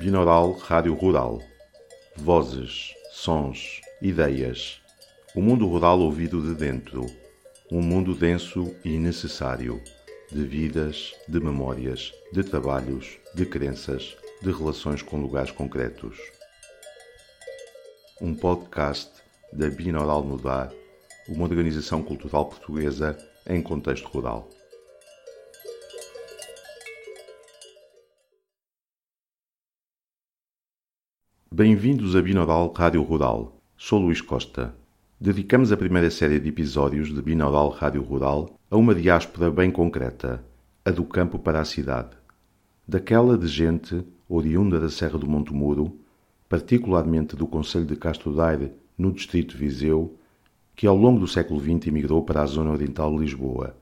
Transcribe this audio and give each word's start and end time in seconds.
Binaural 0.00 0.52
Rádio 0.52 0.94
Rural. 0.94 1.42
Vozes, 2.16 2.94
sons, 3.12 3.82
ideias. 4.00 4.80
O 5.34 5.42
mundo 5.42 5.66
rural 5.66 6.00
ouvido 6.00 6.40
de 6.40 6.54
dentro. 6.54 7.04
Um 7.70 7.82
mundo 7.82 8.14
denso 8.14 8.74
e 8.82 8.96
necessário. 8.96 9.78
De 10.32 10.42
vidas, 10.42 11.12
de 11.28 11.38
memórias, 11.38 12.14
de 12.32 12.42
trabalhos, 12.42 13.18
de 13.34 13.44
crenças, 13.44 14.16
de 14.40 14.50
relações 14.50 15.02
com 15.02 15.20
lugares 15.20 15.50
concretos. 15.50 16.16
Um 18.22 18.34
podcast 18.34 19.10
da 19.52 19.68
Binaural 19.68 20.24
Mudar, 20.24 20.72
uma 21.28 21.44
organização 21.44 22.02
cultural 22.02 22.46
portuguesa 22.46 23.18
em 23.46 23.60
contexto 23.60 24.08
rural. 24.08 24.48
Bem-vindos 31.52 32.14
a 32.14 32.22
Binaural 32.22 32.72
Rádio 32.72 33.02
Rural. 33.02 33.60
Sou 33.76 33.98
Luís 33.98 34.20
Costa. 34.20 34.72
Dedicamos 35.20 35.72
a 35.72 35.76
primeira 35.76 36.08
série 36.08 36.38
de 36.38 36.48
episódios 36.48 37.12
de 37.12 37.20
Binaural 37.20 37.70
Rádio 37.70 38.02
Rural 38.02 38.56
a 38.70 38.76
uma 38.76 38.94
diáspora 38.94 39.50
bem 39.50 39.68
concreta, 39.68 40.44
a 40.84 40.92
do 40.92 41.02
campo 41.02 41.40
para 41.40 41.60
a 41.60 41.64
cidade. 41.64 42.10
Daquela 42.86 43.36
de 43.36 43.48
gente 43.48 44.04
oriunda 44.28 44.78
da 44.78 44.88
Serra 44.88 45.18
do 45.18 45.28
Monte 45.28 45.52
Muro, 45.52 45.98
particularmente 46.48 47.34
do 47.34 47.48
Conselho 47.48 47.84
de 47.84 47.96
Castro 47.96 48.32
Daire, 48.32 48.70
no 48.96 49.10
distrito 49.10 49.56
de 49.56 49.64
Viseu, 49.64 50.16
que 50.76 50.86
ao 50.86 50.96
longo 50.96 51.18
do 51.18 51.26
século 51.26 51.58
XX 51.58 51.88
emigrou 51.88 52.22
para 52.22 52.42
a 52.42 52.46
zona 52.46 52.70
oriental 52.70 53.12
de 53.12 53.24
Lisboa, 53.24 53.76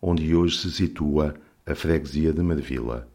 onde 0.00 0.34
hoje 0.34 0.56
se 0.56 0.72
situa 0.72 1.34
a 1.66 1.74
freguesia 1.74 2.32
de 2.32 2.42
Marvila, 2.42 3.06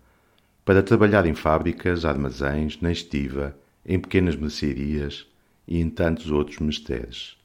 para 0.63 0.83
trabalhar 0.83 1.25
em 1.25 1.33
fábricas, 1.33 2.05
armazéns, 2.05 2.79
na 2.79 2.91
estiva, 2.91 3.55
em 3.87 3.97
pequenas 3.99 4.35
mercearias 4.35 5.25
e 5.67 5.79
em 5.79 5.89
tantos 5.89 6.29
outros 6.29 6.59
mistérios. 6.59 7.37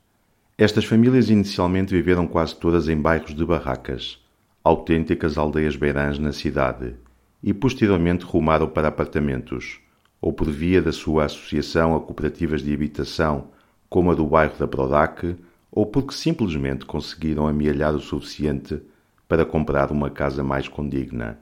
Estas 0.59 0.85
famílias 0.85 1.31
inicialmente 1.31 1.95
viveram 1.95 2.27
quase 2.27 2.57
todas 2.57 2.89
em 2.89 3.01
bairros 3.01 3.35
de 3.35 3.45
barracas, 3.45 4.19
autênticas 4.63 5.39
aldeias 5.39 5.77
beirãs 5.77 6.19
na 6.19 6.33
cidade, 6.33 6.95
e 7.43 7.55
posteriormente 7.55 8.25
rumaram 8.25 8.69
para 8.69 8.89
apartamentos, 8.89 9.81
ou 10.21 10.33
por 10.33 10.49
via 10.51 10.81
da 10.81 10.93
sua 10.93 11.25
associação 11.25 11.97
a 11.97 12.01
cooperativas 12.01 12.63
de 12.63 12.73
habitação, 12.73 13.49
como 13.89 14.11
a 14.11 14.15
do 14.15 14.27
bairro 14.27 14.57
da 14.59 14.69
Prodac, 14.69 15.37
ou 15.71 15.87
porque 15.87 16.13
simplesmente 16.15 16.85
conseguiram 16.85 17.49
amealhar 17.49 17.95
o 17.95 18.01
suficiente 18.01 18.81
para 19.27 19.45
comprar 19.45 19.91
uma 19.91 20.11
casa 20.11 20.45
mais 20.45 20.69
condigna. 20.69 21.39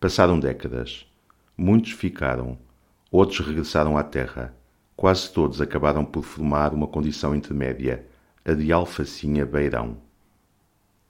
Passaram 0.00 0.40
décadas. 0.40 1.06
Muitos 1.56 1.92
ficaram, 1.92 2.58
Outros 3.12 3.40
regressaram 3.44 3.98
à 3.98 4.04
Terra. 4.04 4.54
Quase 4.94 5.32
todos 5.32 5.60
acabaram 5.60 6.04
por 6.04 6.22
formar 6.22 6.72
uma 6.72 6.86
condição 6.86 7.34
intermédia, 7.34 8.06
a 8.44 8.52
de 8.52 8.70
alfacinha 8.70 9.44
beirão. 9.44 9.96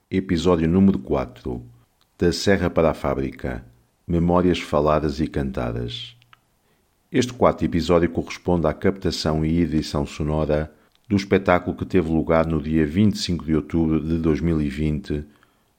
Episódio 0.09 0.67
número 0.67 0.97
4 0.97 1.61
Da 2.17 2.33
Serra 2.33 2.71
para 2.71 2.89
a 2.89 2.93
Fábrica 2.95 3.63
Memórias 4.07 4.59
faladas 4.59 5.19
e 5.19 5.27
cantadas. 5.27 6.17
Este 7.11 7.33
quarto 7.33 7.63
episódio 7.63 8.09
corresponde 8.09 8.65
à 8.65 8.73
captação 8.73 9.45
e 9.45 9.61
edição 9.61 10.03
sonora 10.03 10.73
do 11.07 11.15
espetáculo 11.15 11.77
que 11.77 11.85
teve 11.85 12.09
lugar 12.09 12.47
no 12.47 12.59
dia 12.59 12.83
25 12.83 13.45
de 13.45 13.55
outubro 13.55 14.03
de 14.03 14.17
2020 14.17 15.23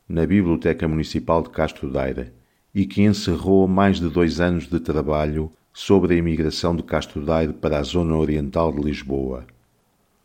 na 0.08 0.24
Biblioteca 0.24 0.86
Municipal 0.86 1.42
de 1.42 1.50
Castro 1.50 1.90
Daire 1.90 2.30
e 2.72 2.86
que 2.86 3.02
encerrou 3.02 3.66
mais 3.66 3.98
de 3.98 4.08
dois 4.08 4.40
anos 4.40 4.68
de 4.68 4.78
trabalho 4.78 5.52
sobre 5.72 6.14
a 6.14 6.16
imigração 6.18 6.76
de 6.76 6.82
Castro 6.82 7.24
Daire 7.24 7.52
para 7.52 7.78
a 7.78 7.82
zona 7.82 8.16
oriental 8.16 8.72
de 8.72 8.82
Lisboa. 8.82 9.46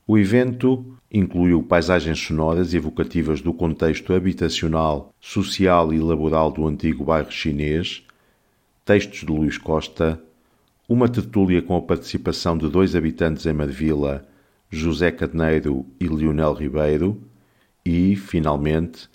O 0.05 0.17
evento 0.17 0.85
incluiu 1.11 1.63
paisagens 1.63 2.19
sonoras 2.19 2.73
evocativas 2.73 3.41
do 3.41 3.53
contexto 3.53 4.13
habitacional, 4.13 5.13
social 5.19 5.93
e 5.93 5.99
laboral 5.99 6.51
do 6.51 6.67
antigo 6.67 7.05
bairro 7.05 7.31
chinês, 7.31 8.05
textos 8.83 9.19
de 9.19 9.31
Luís 9.31 9.57
Costa, 9.57 10.21
uma 10.87 11.09
tertúlia 11.09 11.61
com 11.61 11.75
a 11.75 11.81
participação 11.81 12.57
de 12.57 12.69
dois 12.69 12.95
habitantes 12.95 13.45
em 13.45 13.53
Marvila, 13.53 14.25
José 14.69 15.11
Carneiro 15.11 15.85
e 15.99 16.07
Leonel 16.07 16.53
Ribeiro, 16.53 17.21
e, 17.85 18.15
finalmente, 18.17 19.09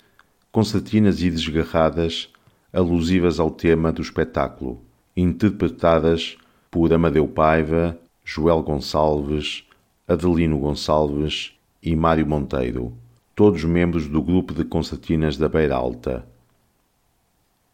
concertinas 0.51 1.21
e 1.21 1.29
desgarradas 1.29 2.29
alusivas 2.71 3.39
ao 3.39 3.51
tema 3.51 3.91
do 3.91 4.01
espetáculo 4.01 4.83
interpretadas 5.15 6.37
por 6.69 6.91
Amadeu 6.91 7.27
Paiva, 7.27 7.97
Joel 8.23 8.63
Gonçalves, 8.63 9.63
Adelino 10.07 10.57
Gonçalves 10.59 11.53
e 11.81 11.95
Mário 11.95 12.25
Monteiro, 12.25 12.93
todos 13.35 13.63
membros 13.63 14.07
do 14.07 14.21
grupo 14.21 14.53
de 14.53 14.63
concertinas 14.63 15.37
da 15.37 15.47
Beira 15.47 15.75
Alta. 15.75 16.25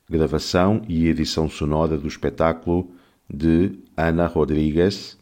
Gravação 0.09 0.81
e 0.87 1.07
edição 1.07 1.47
sonora 1.47 1.97
do 1.97 2.07
espetáculo 2.07 2.89
de 3.29 3.77
Ana 3.95 4.25
Rodrigues. 4.25 5.17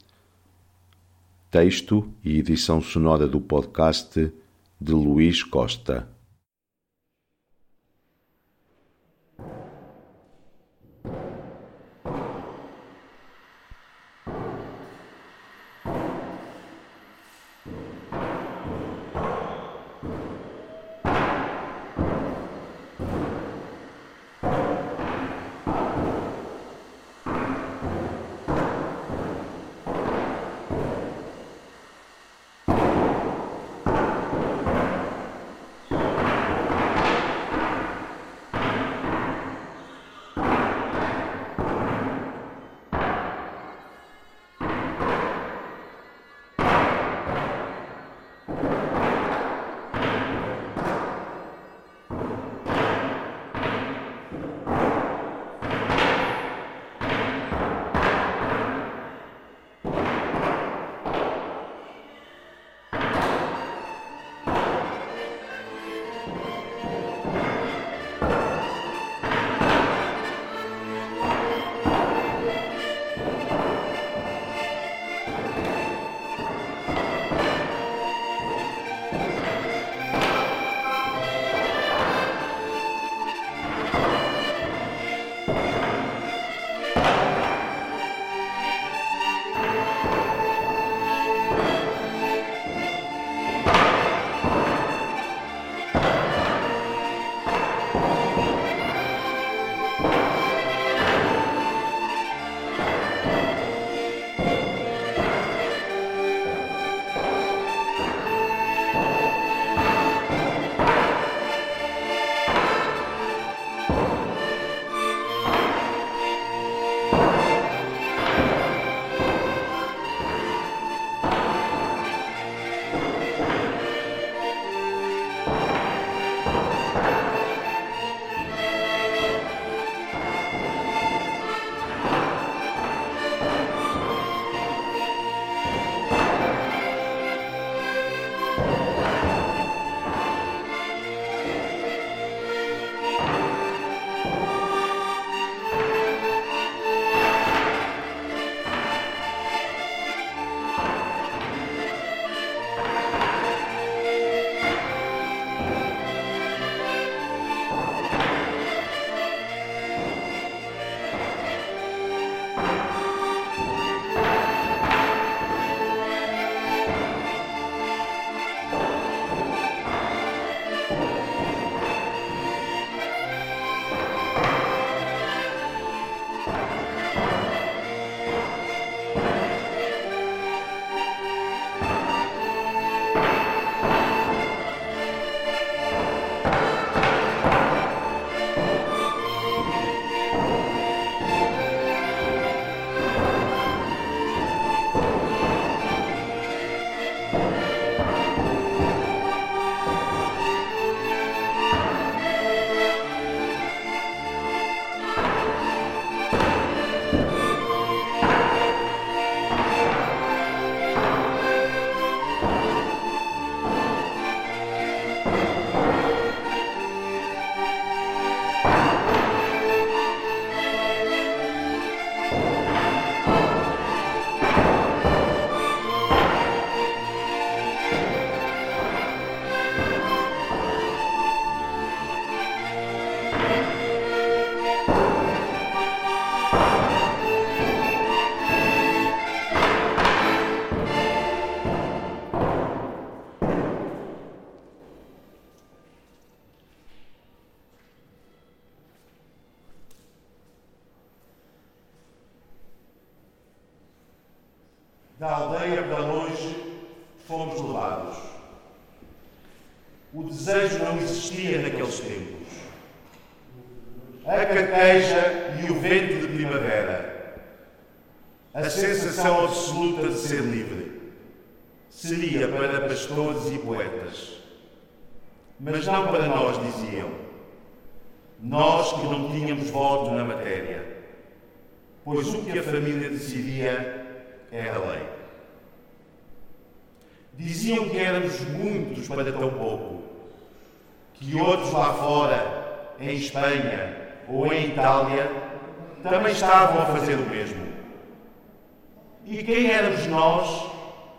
Texto 1.51 2.07
e 2.23 2.39
edição 2.39 2.81
sonora 2.81 3.28
do 3.28 3.41
podcast 3.41 4.31
de 4.79 4.91
Luís 4.91 5.44
Costa. 5.44 6.16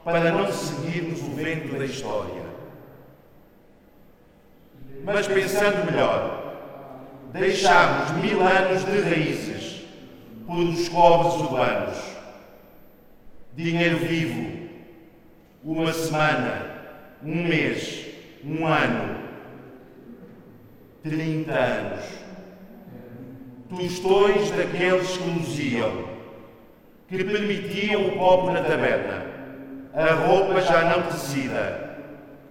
Para 0.05 0.31
não 0.33 0.53
seguirmos 0.53 1.21
o 1.23 1.31
vento 1.35 1.77
da 1.77 1.85
história? 1.85 2.43
Mas 5.05 5.27
pensando 5.27 5.91
melhor, 5.91 6.55
deixámos 7.33 8.23
mil 8.23 8.43
anos 8.43 8.85
de 8.85 9.01
raízes 9.01 9.85
por 10.47 10.57
uns 10.57 10.89
cobres 10.89 11.35
urbanos 11.35 12.19
dinheiro 13.59 13.99
vivo, 13.99 14.69
uma 15.65 15.93
semana, 15.93 16.65
um 17.25 17.43
mês, 17.43 18.07
um 18.45 18.65
ano, 18.65 19.19
30 21.03 21.53
anos. 21.53 22.05
Tostões 23.69 24.53
daqueles 24.53 25.17
que 25.17 25.29
luziam, 25.29 26.05
que 27.09 27.25
permitiam 27.25 28.07
o 28.07 28.17
copo 28.17 28.53
na 28.53 28.63
taberna, 28.63 29.27
a 29.99 30.15
roupa 30.15 30.61
já 30.61 30.85
não 30.85 31.03
tecida, 31.03 31.99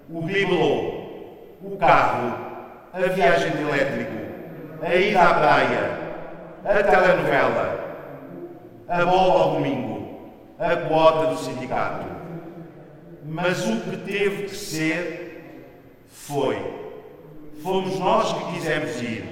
o 0.09 0.21
bibelô, 0.21 1.57
o 1.63 1.77
carro, 1.79 2.37
a 2.93 2.99
viagem 2.99 3.51
de 3.51 3.61
elétrico, 3.61 4.11
a 4.81 4.95
ida 4.95 5.21
à 5.21 5.33
praia, 5.33 5.91
a 6.65 6.83
telenovela, 6.83 7.79
a 8.87 9.05
bola 9.05 9.43
ao 9.43 9.51
domingo 9.53 9.97
a 10.59 10.75
quota 10.75 11.27
do 11.27 11.37
sindicato. 11.37 12.05
Mas 13.23 13.67
o 13.67 13.81
que 13.81 13.97
teve 13.97 14.43
que 14.43 14.55
ser 14.55 15.63
foi. 16.07 16.57
Fomos 17.61 17.99
nós 17.99 18.33
que 18.33 18.53
quisemos 18.53 19.01
ir. 19.01 19.25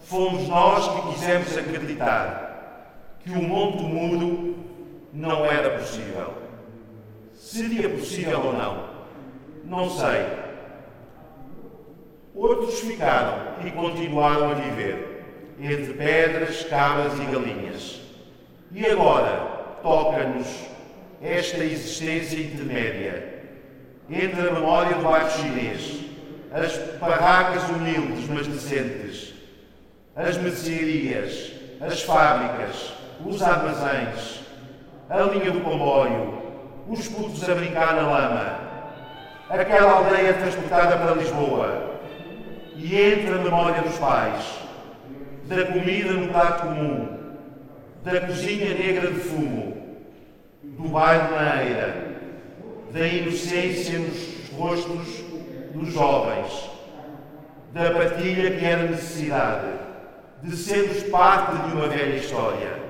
Fomos 0.00 0.46
nós 0.48 0.86
que 0.88 1.12
quisemos 1.12 1.56
acreditar 1.56 3.16
que 3.20 3.30
o 3.30 3.42
Monte 3.42 3.82
Muro 3.82 4.56
não 5.12 5.46
era 5.46 5.70
possível. 5.78 6.43
Seria 7.44 7.90
possível 7.90 8.40
ou 8.40 8.52
não? 8.54 8.88
Não 9.66 9.90
sei. 9.90 10.24
Outros 12.34 12.80
ficaram 12.80 13.36
e 13.66 13.70
continuaram 13.70 14.52
a 14.52 14.54
viver 14.54 15.26
entre 15.60 15.92
pedras, 15.92 16.64
cabras 16.64 17.12
e 17.20 17.24
galinhas. 17.26 18.00
E 18.72 18.86
agora, 18.86 19.76
toca-nos 19.82 20.46
esta 21.20 21.62
existência 21.62 22.38
intermédia 22.38 23.44
entre 24.08 24.40
a 24.40 24.52
memória 24.52 24.96
do 24.96 25.04
bairro 25.04 25.30
chinês, 25.30 26.00
as 26.50 26.78
barracas 26.98 27.68
humildes 27.68 28.26
mas 28.26 28.46
decentes, 28.46 29.34
as 30.16 30.38
mercearias, 30.38 31.52
as 31.78 32.00
fábricas, 32.00 32.94
os 33.22 33.42
armazéns, 33.42 34.40
a 35.10 35.20
linha 35.20 35.50
do 35.50 35.60
comboio, 35.60 36.43
os 36.88 37.08
putos 37.08 37.48
a 37.48 37.54
brincar 37.54 37.94
na 37.94 38.02
lama, 38.02 38.58
aquela 39.48 39.92
aldeia 39.92 40.34
transportada 40.34 40.96
para 40.96 41.14
Lisboa, 41.14 41.94
e 42.76 42.94
entre 42.94 43.34
a 43.34 43.38
memória 43.38 43.82
dos 43.82 43.96
pais, 43.98 44.58
da 45.44 45.64
comida 45.66 46.12
no 46.12 46.28
prato 46.28 46.66
comum, 46.66 47.08
da 48.02 48.20
cozinha 48.20 48.74
negra 48.74 49.10
de 49.10 49.20
fumo, 49.20 49.76
do 50.62 50.88
baile 50.88 51.30
na 51.34 51.62
eira, 51.64 51.94
da 52.92 53.06
inocência 53.06 53.98
nos 53.98 54.50
rostos 54.50 55.24
dos 55.72 55.92
jovens, 55.92 56.70
da 57.72 57.90
partilha 57.90 58.56
que 58.56 58.64
era 58.64 58.84
necessidade, 58.84 59.66
de 60.42 60.56
sermos 60.56 61.02
parte 61.04 61.56
de 61.56 61.76
uma 61.76 61.88
velha 61.88 62.16
história. 62.16 62.83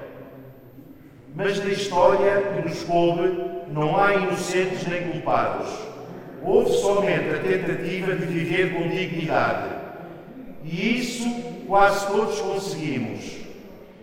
Mas 1.35 1.59
na 1.59 1.71
história 1.71 2.43
que 2.43 2.69
nos 2.69 2.85
coube 2.85 3.37
não 3.69 4.01
há 4.01 4.15
inocentes 4.15 4.87
nem 4.87 5.11
culpados. 5.11 5.69
Houve 6.45 6.73
somente 6.75 7.35
a 7.35 7.39
tentativa 7.39 8.15
de 8.15 8.25
viver 8.27 8.75
com 8.75 8.89
dignidade. 8.89 9.71
E 10.63 10.99
isso 10.99 11.29
quase 11.67 12.07
todos 12.07 12.41
conseguimos. 12.41 13.39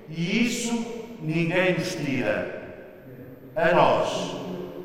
E 0.09 0.45
isso 0.45 0.85
ninguém 1.21 1.75
nos 1.75 1.95
tira. 1.95 2.61
A 3.55 3.71
nós, 3.73 4.35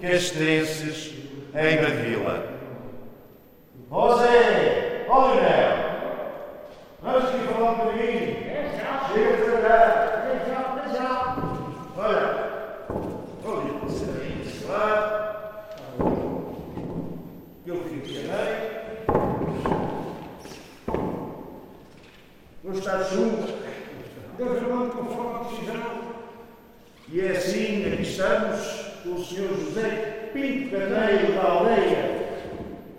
castrenses, 0.01 1.15
em 1.55 1.83
Madvila. 1.83 2.47
José, 3.91 5.07
Oliver, 5.09 5.87
vamos 7.03 7.25
aqui 7.29 7.39
falar 7.53 7.73
um 7.73 7.77
bocadinho. 7.77 8.37
Chega 9.13 9.37
para 9.45 9.69
cá. 9.69 10.26
Olha, 11.99 12.53
olha, 13.43 13.73
isso 14.45 14.69
lá. 14.69 15.67
Eu 17.67 17.83
fiquei 17.85 18.27
Vamos 22.63 22.79
estar 22.79 23.03
juntos. 23.05 23.55
Deus 24.37 24.63
manda 24.63 24.93
conforme 24.93 25.37
a 25.37 25.43
decisão 25.45 26.17
e 27.09 27.21
é 27.21 27.31
assim, 27.31 28.01
estamos 28.03 28.93
com 29.03 29.11
o 29.15 29.25
Sr. 29.25 29.49
José 29.59 30.31
Pinto 30.35 30.71
Carneiro 30.77 31.33
da 31.33 31.43
aldeia 31.45 32.27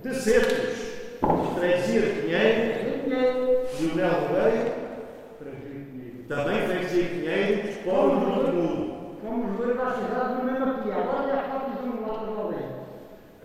de 0.02 0.16
Cetos, 0.16 0.78
freguesia 1.56 2.02
de 2.02 2.22
Pinheiro, 2.22 3.68
Leonel 3.80 4.22
Ribeiro, 4.22 4.87
também 6.28 6.68
freguesia 6.68 7.04
de 7.04 7.10
Pinheiro, 7.10 7.84
Paulo 7.86 8.20
do 8.20 8.26
Monte 8.28 8.52
Mudo. 8.52 9.18
Fomos 9.22 9.58
dois 9.58 9.78
cidade 9.78 10.36
do 10.36 10.44
mesmo 10.44 10.84
piada. 10.84 11.10
Olha 11.10 11.34
a 11.34 11.44
foto 11.44 11.82
de 11.82 11.90
um 11.90 12.02
lado 12.08 12.26
da 12.26 12.42
aldeia. 12.42 12.78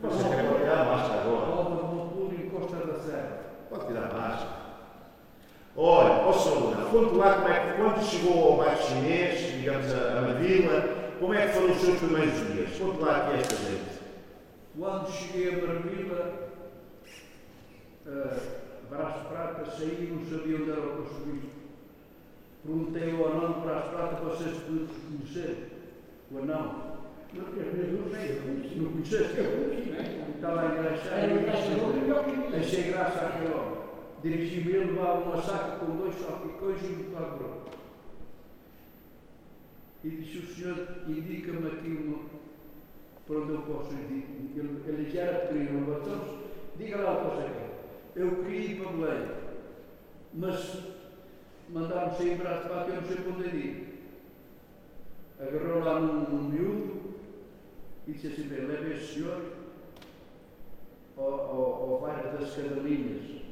Você 0.03 0.29
quer 0.29 0.59
tirar 0.59 0.81
a 0.81 0.85
máscara 0.85 1.21
agora? 1.21 1.47
Paulo 1.47 1.77
do 1.77 1.85
Monte 1.85 2.15
Mudo 2.15 2.35
e 2.35 2.51
Costa 2.51 2.77
da 2.87 2.99
Serra. 2.99 3.39
Pode 3.71 3.87
tirar 3.87 4.11
a 4.11 4.15
máscara. 4.15 4.63
Olha, 5.77 6.11
ó 6.27 6.33
Saúde, 6.33 6.83
conte 6.91 7.15
lá 7.15 7.35
como 7.35 7.49
é 7.49 7.61
que, 7.61 7.81
quando 7.81 8.05
chegou 8.05 8.45
ao 8.45 8.57
bairro 8.59 8.83
chinês, 8.83 9.53
digamos, 9.53 9.91
a, 9.95 10.19
a 10.19 11.19
como 11.19 11.35
é 11.35 11.47
que 11.47 11.53
foram 11.53 11.73
os 11.73 11.81
seus 11.81 11.99
primeiros 11.99 12.35
dias? 12.53 12.79
Conte 12.79 13.01
lá 13.01 13.17
aqui 13.17 13.41
esta 13.41 13.57
gente. 13.57 14.03
Quando 14.77 15.11
cheguei 15.11 15.49
a 15.49 15.67
Maravilha, 15.67 16.33
uh, 18.07 18.91
Brás 18.91 19.17
Prata, 19.29 19.71
saí 19.71 20.11
e 20.11 20.15
não 20.15 20.25
sabia 20.25 20.57
onde 20.57 20.71
era 20.71 20.81
o 20.81 21.05
visto. 21.05 21.52
Perguntei 22.65 23.11
ao 23.11 23.27
anão 23.27 23.53
de 23.55 23.61
Brás 23.61 23.85
Prata 23.87 24.17
para 24.17 24.31
vocês 24.31 24.57
podiam 24.59 24.87
conhecer. 24.87 25.71
O 26.31 26.39
anão. 26.39 26.93
Não, 27.35 27.43
não 27.43 28.11
sei. 28.11 28.77
Não 28.77 28.93
conheceste? 28.93 29.39
Eu 29.39 29.51
conheci, 29.51 29.91
não 29.91 29.99
é? 29.99 30.31
Estava 30.35 30.69
ninguém. 30.69 32.61
Achei 32.61 32.83
graça 32.93 33.27
àquele 33.27 33.55
homem. 33.55 33.83
Dirigi-me 34.23 34.71
ele 34.71 34.93
levava 34.93 35.21
uma 35.21 35.43
saca 35.43 35.79
com 35.79 35.97
dois 35.97 36.15
salpicões 36.15 36.81
e 36.83 36.87
um 36.87 37.11
branco. 37.11 37.71
E 40.05 40.11
disse 40.11 40.39
o 40.39 40.47
senhor, 40.47 40.89
indica-me 41.09 41.67
aqui 41.67 41.89
uma, 41.89 42.19
para 43.27 43.37
onde 43.39 43.53
eu 43.53 43.63
posso 43.63 43.93
ir. 43.95 44.25
Ele, 44.57 44.83
ele 44.87 45.11
já 45.11 45.21
era 45.23 45.47
pequenino, 45.47 45.97
então, 46.01 46.39
diga 46.77 46.97
lá 46.99 47.13
o 47.13 47.31
que 47.31 47.37
você 47.37 47.43
quer. 47.43 47.73
Eu 48.15 48.45
queria 48.45 48.61
ir 48.61 48.81
para 48.81 48.93
Belém, 48.93 49.29
mas 50.35 50.83
mandaram-me 51.73 52.17
sair 52.17 52.39
para 52.39 52.51
a 52.51 52.87
eu 52.89 53.01
não 53.01 53.09
sei 53.09 53.17
para 53.17 53.33
onde 53.33 53.49
ir. 53.57 53.93
Agarrou 55.41 55.83
lá 55.85 56.01
num, 56.01 56.21
num 56.31 56.49
miúdo 56.51 57.15
e 58.07 58.13
disse 58.13 58.29
assim, 58.29 58.43
bem, 58.49 58.67
leve 58.67 58.93
este 58.95 59.15
senhor 59.15 59.43
ao, 61.17 61.25
ao, 61.25 61.93
ao 61.95 62.01
bairro 62.01 62.39
das 62.39 62.55
Cadalinhas 62.55 63.43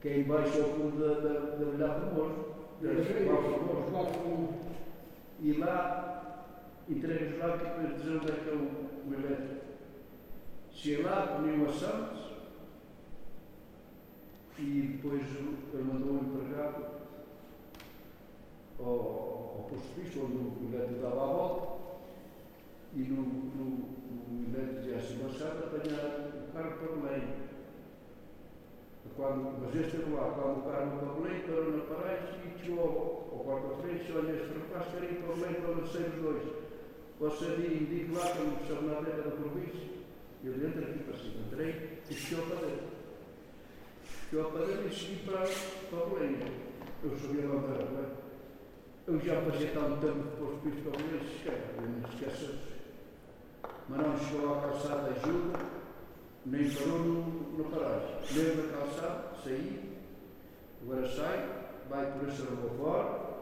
que 0.00 0.08
é 0.08 0.18
embaixo 0.18 0.60
ao 0.60 0.68
fundo 0.70 0.98
da, 0.98 1.14
da, 1.20 1.40
da 1.56 1.64
Vilha 1.70 1.88
Famoso, 1.88 2.44
Eu 2.82 3.04
sei, 3.04 3.26
eu 3.26 3.26
gosto 3.26 4.18
com- 4.18 4.54
e 5.40 5.52
lá 5.54 6.44
entregas 6.88 7.38
lá 7.38 7.56
que 7.56 7.64
depois 7.64 7.96
dizer 7.96 8.16
onde 8.16 8.30
é 8.30 8.34
que 8.34 8.48
é 8.50 8.52
o, 8.52 9.10
o 9.10 9.14
elétrico. 9.14 9.64
Cheguei 10.70 11.02
lá, 11.04 11.26
comi 11.26 11.64
as 11.64 11.74
Santos 11.76 12.20
e 14.58 14.62
depois 14.96 15.22
ele 15.72 15.82
mandou 15.82 16.12
um 16.12 16.18
empregado 16.18 16.93
ao, 18.78 18.88
ao 18.88 19.66
posto 19.70 19.94
de 19.94 20.00
vista, 20.00 20.20
onde 20.20 20.36
o 20.36 20.70
elétrico 20.72 21.02
dava 21.02 21.22
a 21.22 21.26
volta, 21.26 21.74
e 22.94 22.98
no, 22.98 23.22
no, 23.22 23.64
no 24.30 24.54
elétrico 24.54 24.80
dizia 24.80 24.96
assim, 24.96 25.22
Machado, 25.22 25.64
apanhar 25.64 26.48
o 26.48 26.52
carro 26.52 26.78
para 26.78 26.96
Belém. 26.96 27.44
Quando, 29.16 29.60
mas 29.60 29.76
este 29.76 29.96
lá, 30.10 30.32
quando 30.32 30.58
o 30.58 30.62
carro 30.62 30.98
para 30.98 31.14
Belém, 31.20 31.42
parou 31.42 31.72
na 31.72 31.84
paragem 31.84 32.40
e 32.46 32.64
chegou 32.64 33.30
ao, 33.32 33.38
ao 33.38 33.44
quarto-feira 33.44 34.18
olha, 34.18 34.32
este 34.32 34.58
rapaz 34.58 34.92
quer 34.92 35.04
ir 35.04 35.22
para 35.22 35.34
Belém 35.34 35.60
para 35.60 35.74
não 35.74 35.86
ser 35.86 36.08
os 36.08 36.22
dois. 36.22 36.64
Você 37.20 37.46
indique 37.46 38.12
lá 38.12 38.34
não 38.34 38.66
chamo 38.66 38.88
nada 38.88 39.08
era 39.08 39.22
da 39.22 39.30
província. 39.30 39.94
Eu 40.42 40.52
dentro 40.54 40.82
aqui 40.82 40.98
para 41.04 41.16
cima, 41.16 41.46
entrei 41.46 41.98
e 42.10 42.14
cheguei 42.14 42.44
ao 42.44 42.50
padeiro. 42.50 42.82
Cheguei 44.30 44.44
ao 44.44 44.50
padeiro 44.50 44.88
e 44.88 44.94
segui 44.94 45.16
para, 45.24 45.46
para 45.90 46.06
Belém. 46.06 46.36
Eu 47.02 47.16
sabia 47.16 47.48
lá 47.48 47.62
para 47.62 47.84
Belém. 47.84 48.23
Eu 49.06 49.20
já 49.20 49.38
fazia 49.42 49.70
tanto 49.72 50.00
tempo 50.00 50.30
que 50.30 50.36
pôs 50.38 50.60
piso 50.62 50.90
para 50.90 51.00
esquece, 51.02 51.62
eu 51.76 51.82
não 51.82 52.08
esqueço. 52.08 52.54
Mas 53.86 54.00
não 54.00 54.18
chegou 54.18 54.54
à 54.54 54.60
calçada 54.62 55.12
de 55.12 55.18
ajuda, 55.20 55.58
nem 56.46 56.70
parou 56.70 56.98
no, 57.00 57.22
no 57.58 57.64
paragem. 57.64 58.16
Lembro 58.32 58.62
da 58.62 58.78
calçada, 58.78 59.36
saí, 59.44 59.98
agora 60.82 61.06
sai, 61.06 61.48
vai 61.90 62.12
por 62.12 62.28
essa 62.30 62.44
rua 62.44 62.70
fora, 62.78 63.34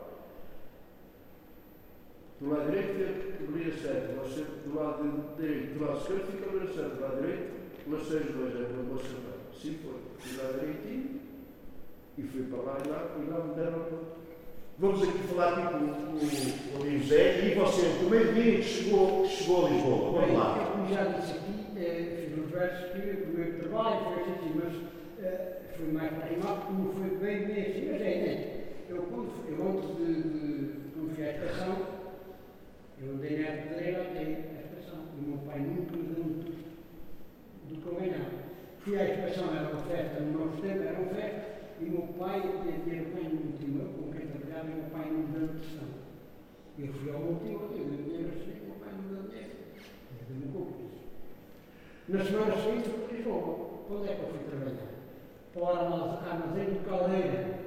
do 2.40 2.50
lado 2.50 2.71
direito 2.71 2.95
fica 2.95 3.45
Cabeleireira 3.45 3.78
Certa, 3.78 4.21
você 4.21 4.45
do 4.64 4.75
lado 4.75 5.37
direito, 5.37 5.78
do 5.78 5.85
lado 5.85 5.99
esquerdo 5.99 6.26
fica 6.26 6.45
Cabeleireira 6.45 6.75
Certa, 6.75 6.97
do 6.97 7.02
lado 7.02 7.21
direito, 7.21 7.62
Laceiro 7.88 8.33
2, 8.33 8.54
é 8.54 8.64
para 8.64 8.83
você 8.83 9.16
Assim 9.52 9.78
foi, 9.78 10.00
fui 10.19 10.42
lá 10.42 10.52
direitinho 10.59 11.21
e 12.19 12.23
fui 12.23 12.42
para 12.45 12.62
lá 12.62 12.78
e 12.85 12.88
lá, 12.88 13.16
e 13.19 13.31
lá 13.31 13.45
me 13.45 13.54
deram. 13.54 14.21
Vamos 14.78 15.02
aqui 15.02 15.18
falar 15.28 15.52
aqui 15.52 15.78
com, 15.78 16.82
o 16.82 16.90
José 16.98 17.46
e 17.46 17.54
você, 17.54 17.86
o 17.86 17.98
primeiro 18.08 18.34
dia 18.34 18.56
que 18.56 18.62
chegou, 18.62 19.24
chegou 19.26 19.66
a 19.66 19.70
Lisboa. 19.70 20.20
Vamos 20.20 20.36
lá. 20.36 20.72
Como 20.72 20.92
já 20.92 21.04
disse 21.04 21.32
aqui, 21.32 21.52
fiz 21.74 22.38
uns 22.38 22.50
versos 22.50 22.90
que 22.92 22.98
o 22.98 23.26
primeiro 23.26 23.58
trabalho 23.60 24.00
foi 24.04 24.22
assim, 24.22 24.52
mas 24.56 25.24
eh, 25.24 25.60
foi 25.76 25.86
mais 25.92 26.10
para 26.12 26.26
rimar, 26.26 26.56
como 26.66 26.92
foi 26.94 27.10
bem, 27.18 27.46
bem 27.46 27.62
assim, 27.62 27.88
mas 27.92 28.00
é, 28.02 28.04
né? 28.04 28.54
Eu, 28.88 29.02
quando, 29.02 29.30
fui- 29.30 29.54
eu 29.54 29.68
antes 29.68 29.96
de, 29.96 30.22
de, 30.22 31.14
fui 31.14 31.24
à 31.24 31.30
estação, 31.30 31.76
eu 33.00 33.12
andei 33.12 33.38
na 33.38 33.50
pedreira 33.62 34.02
até 34.02 34.18
à 34.20 34.76
estação. 34.78 34.98
E 35.16 35.24
o 35.24 35.28
meu 35.28 35.38
pai 35.46 35.60
nunca 35.60 35.96
me 35.96 36.02
deu 36.14 36.24
muito 36.24 36.52
do 37.68 37.76
que 37.80 37.86
eu 37.86 37.94
ganhava. 37.94 38.42
Fui 38.80 38.98
à 38.98 39.04
estação, 39.04 39.54
era 39.54 39.68
uma 39.70 39.82
festa, 39.82 40.20
no 40.20 40.44
nosso 40.46 40.60
tempo 40.60 40.82
era 40.82 40.98
uma 40.98 41.14
festa, 41.14 41.42
e 41.80 41.84
o 41.84 41.90
meu 41.90 42.02
pai, 42.18 42.38
e 42.40 42.90
era 42.90 43.02
o 43.02 43.12
pai 43.12 43.22
no 43.22 43.52
e 44.64 44.73
o 44.73 44.76
meu 44.76 44.90
pai 44.90 45.11
não 45.11 45.19
me 45.19 45.26
deu 45.38 45.45
atenção. 45.45 45.88
Eu 46.78 46.92
fui 46.92 47.11
ao 47.12 47.21
último, 47.21 47.61
eu 47.62 47.69
dei 47.69 47.83
o 47.83 48.02
dinheiro 48.02 48.28
assim, 48.31 48.61
o 48.62 48.64
meu 48.66 48.75
pai 48.76 48.92
não 48.92 49.02
me 49.02 49.14
deu 49.14 49.23
dinheiro. 49.28 49.50
Eu 50.11 50.25
dei 50.28 50.49
um 50.49 50.66
disso. 50.73 51.04
Na 52.09 52.25
semana 52.25 52.57
seguinte, 52.57 52.88
fui 52.88 52.99
para 53.07 53.16
Lisboa. 53.16 53.73
Para 53.87 53.97
onde 53.97 54.09
é 54.09 54.14
que 54.14 54.23
eu 54.23 54.28
fui 54.28 54.38
trabalhar? 54.49 54.92
Para 55.52 55.62
o 55.62 55.66
armaz- 55.66 56.28
armazém 56.28 56.64
do 56.66 56.85
Caldeira. 56.87 57.62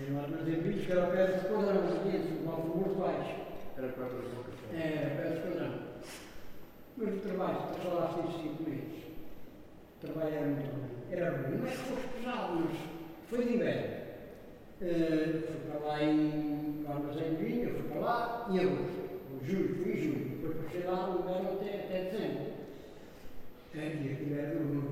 Era 0.00 0.12
um 0.12 0.18
armazém 0.20 0.54
de 0.54 0.60
bichos 0.60 0.86
que 0.86 0.92
era 0.92 1.06
pé 1.06 1.26
do 1.26 1.36
esquadrão, 1.36 1.88
seguinte, 1.88 2.32
no 2.42 2.50
Alfamor 2.50 2.94
Baixo. 2.96 3.36
Era 3.76 3.88
quatro 3.88 4.16
horas 4.16 4.30
do 4.30 4.44
café. 4.44 4.76
É, 4.76 5.16
pé 5.16 5.28
do 5.28 5.34
esquadrão. 5.36 5.78
Mas 6.96 7.14
o 7.14 7.18
trabalho, 7.20 7.58
só 7.82 7.88
lá 7.94 8.08
fiz 8.08 8.34
cinco 8.42 8.62
meses. 8.62 9.02
Trabalho 10.00 10.34
era 10.34 10.46
muito 10.46 10.70
ruim. 10.70 10.90
Era 11.10 11.30
ruim. 11.30 11.56
Não 11.58 11.66
é 11.66 11.70
que 11.70 11.76
fosse 11.76 12.06
pesado, 12.08 12.54
mas 12.60 12.78
foi 13.28 13.44
de 13.46 13.54
inverno. 13.54 14.02
Eh, 14.82 15.42
fui 15.46 15.70
para 15.70 15.86
lá 15.86 16.02
em 16.02 16.82
no 16.82 16.90
armazém 16.92 17.34
de 17.36 17.44
vinho, 17.44 17.70
fui 17.70 17.82
para 17.88 18.00
lá 18.00 18.46
em 18.50 18.58
agosto. 18.58 19.02
Em 19.40 19.46
julho, 19.46 19.76
fui 19.76 19.92
em 19.92 19.96
julho. 19.96 20.28
Depois 20.30 20.56
passei 20.66 20.82
lá 20.84 21.06
no 21.06 21.20
inverno 21.20 21.52
até, 21.52 21.74
até 21.84 22.10
dezembro. 22.10 22.52
É, 23.74 23.78
e 23.78 24.12
aquilo 24.12 24.38
era 24.38 24.54
não 24.54 24.82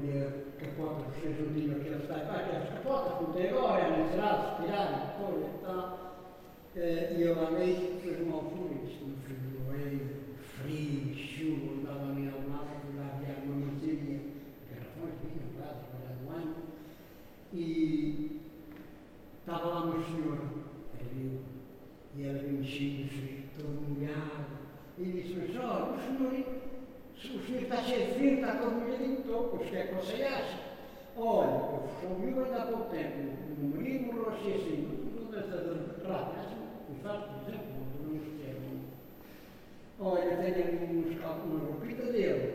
havia 0.81 1.01
capota, 1.01 1.11
vocês 1.11 1.39
não 1.39 1.53
tinham 1.55 1.77
aqueles 1.77 2.09
tais, 2.09 2.29
ah, 2.29 2.37
aquelas 2.37 2.69
capotas, 2.71 3.13
como 3.19 3.33
tem 3.35 3.49
agora, 3.51 3.83
eram 3.83 4.05
encerrados, 4.05 4.65
tiraram, 4.65 5.07
folha 5.19 5.47
e 5.47 5.65
tal. 5.65 6.17
Eh, 6.77 7.15
E 7.19 7.25
isto 8.87 9.05
no 9.05 9.17
frio 9.19 9.37
do 9.39 9.65
Loureiro, 9.65 10.09
frio, 10.41 11.15
chuva, 11.15 11.73
andava 11.73 12.11
ali 12.11 12.29
ao 12.29 12.49
lado, 12.49 12.69
fui 12.81 12.99
lá 12.99 13.13
aviar 13.15 13.37
uma 13.45 13.67
mantilha, 13.67 14.21
garrafões, 14.71 15.15
vinho, 15.23 15.53
pratos, 15.57 15.87
para 15.91 16.15
do 16.15 16.31
ano, 16.31 16.57
e 17.53 18.41
estava 19.41 19.69
senhora, 20.05 20.43
era 20.99 21.11
eu, 21.21 21.41
e 22.17 22.27
enchia 22.61 23.05
de 23.05 23.09
frio, 23.09 23.43
todo 23.59 23.89
molhado, 23.89 24.47
e 24.99 25.05
disse, 25.05 25.35
mas 25.35 25.57
olha, 25.57 25.93
o 25.93 25.99
senhor, 25.99 26.45
se 27.21 27.37
o 27.37 27.47
senhor 27.47 27.63
está 27.63 27.77
cheio 27.83 28.07
de 28.07 28.13
frio, 28.15 28.35
está 28.35 28.57
todo 28.57 28.73
molhadinho, 28.73 29.19
estou, 29.19 29.49
pois 29.49 29.69
quer 29.71 29.89
que 29.89 29.95
acha? 30.23 30.60
Olha, 31.23 31.61
eu 32.03 32.15
viúva 32.17 32.45
ainda 32.45 32.63
há 32.63 32.67
pouco 32.67 32.89
tempo, 32.95 33.19
o 33.19 33.65
morreu 34.07 34.31
assim 34.31 34.55
assim, 34.55 34.89
não 35.21 35.31
dessa 35.31 35.57
rápida, 36.09 36.57
um 36.89 36.95
fato, 37.03 37.29
por 37.35 37.53
exemplo, 37.53 37.67
não 38.03 38.13
nos 38.15 38.41
termos. 38.41 38.81
Olha, 40.01 40.37
tenho 40.39 40.99
uns 40.99 41.21
cal- 41.21 41.43
uma 41.45 41.59
roupita 41.61 42.05
dele, 42.05 42.55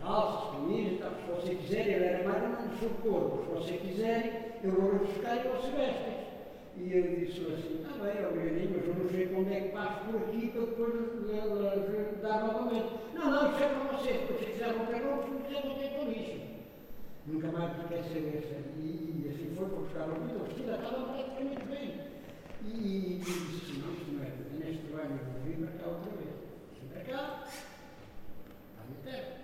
calças, 0.00 0.50
camisas, 0.52 1.12
se 1.16 1.30
você 1.32 1.54
quiser, 1.56 1.88
ele 1.88 2.04
era 2.04 2.28
mais 2.28 2.42
ou 2.44 2.48
menos 2.50 2.78
seu 2.78 2.90
corpo, 3.02 3.42
se 3.42 3.50
você 3.50 3.78
quiser, 3.78 4.60
eu 4.62 4.70
vou 4.70 4.98
buscar 5.00 5.44
e 5.44 5.48
você 5.48 5.70
veste. 5.72 6.22
E 6.76 6.92
ele 6.92 7.26
disse 7.26 7.40
assim, 7.52 7.84
ah 7.84 8.00
bem, 8.00 8.24
obrigadinho, 8.24 8.70
mas 8.76 8.86
eu 8.86 8.94
não 8.94 9.10
sei 9.10 9.26
quando 9.26 9.52
é 9.52 9.60
que 9.60 9.68
passo 9.72 10.04
por 10.04 10.22
aqui 10.22 10.52
para 10.54 10.60
depois 10.60 12.22
dar 12.22 12.44
novamente. 12.46 12.92
Não, 13.12 13.28
não, 13.28 13.50
isso 13.52 13.62
é 13.64 13.66
para 13.66 13.92
você, 13.92 14.12
se 14.38 14.44
quiser 14.52 14.70
romper 14.76 15.02
roupa, 15.02 15.24
se 15.24 15.30
não 15.32 15.42
quiser, 15.42 15.64
não 15.66 15.74
tem 15.74 15.88
por 15.90 16.08
isso. 16.12 16.41
Nunca 17.26 17.52
mais 17.52 17.76
me 17.76 17.84
esqueceu 17.84 18.28
essa. 18.36 18.54
E, 18.80 19.24
e 19.24 19.30
assim 19.30 19.54
foi 19.54 19.68
para 19.68 19.78
buscar 19.78 20.08
o 20.08 20.26
vida, 20.26 20.38
o 20.38 20.44
vestido 20.44 20.72
estava 20.72 21.12
praticamente 21.12 21.64
bem. 21.66 22.00
E, 22.64 22.68
e, 22.68 23.18
disse 23.18 23.78
não, 23.78 23.92
isto 23.92 24.12
não 24.12 24.24
é, 24.24 24.26
é 24.26 24.64
neste 24.64 24.86
trabalho, 24.88 25.20
eu 25.20 25.42
vir 25.44 25.56
para 25.58 25.78
cá 25.78 25.88
outra 25.88 26.10
vez. 26.16 26.34
Vim 26.80 26.88
para 26.88 27.00
cá, 27.02 27.44
à 28.78 28.84
minha 28.88 29.00
terra. 29.04 29.42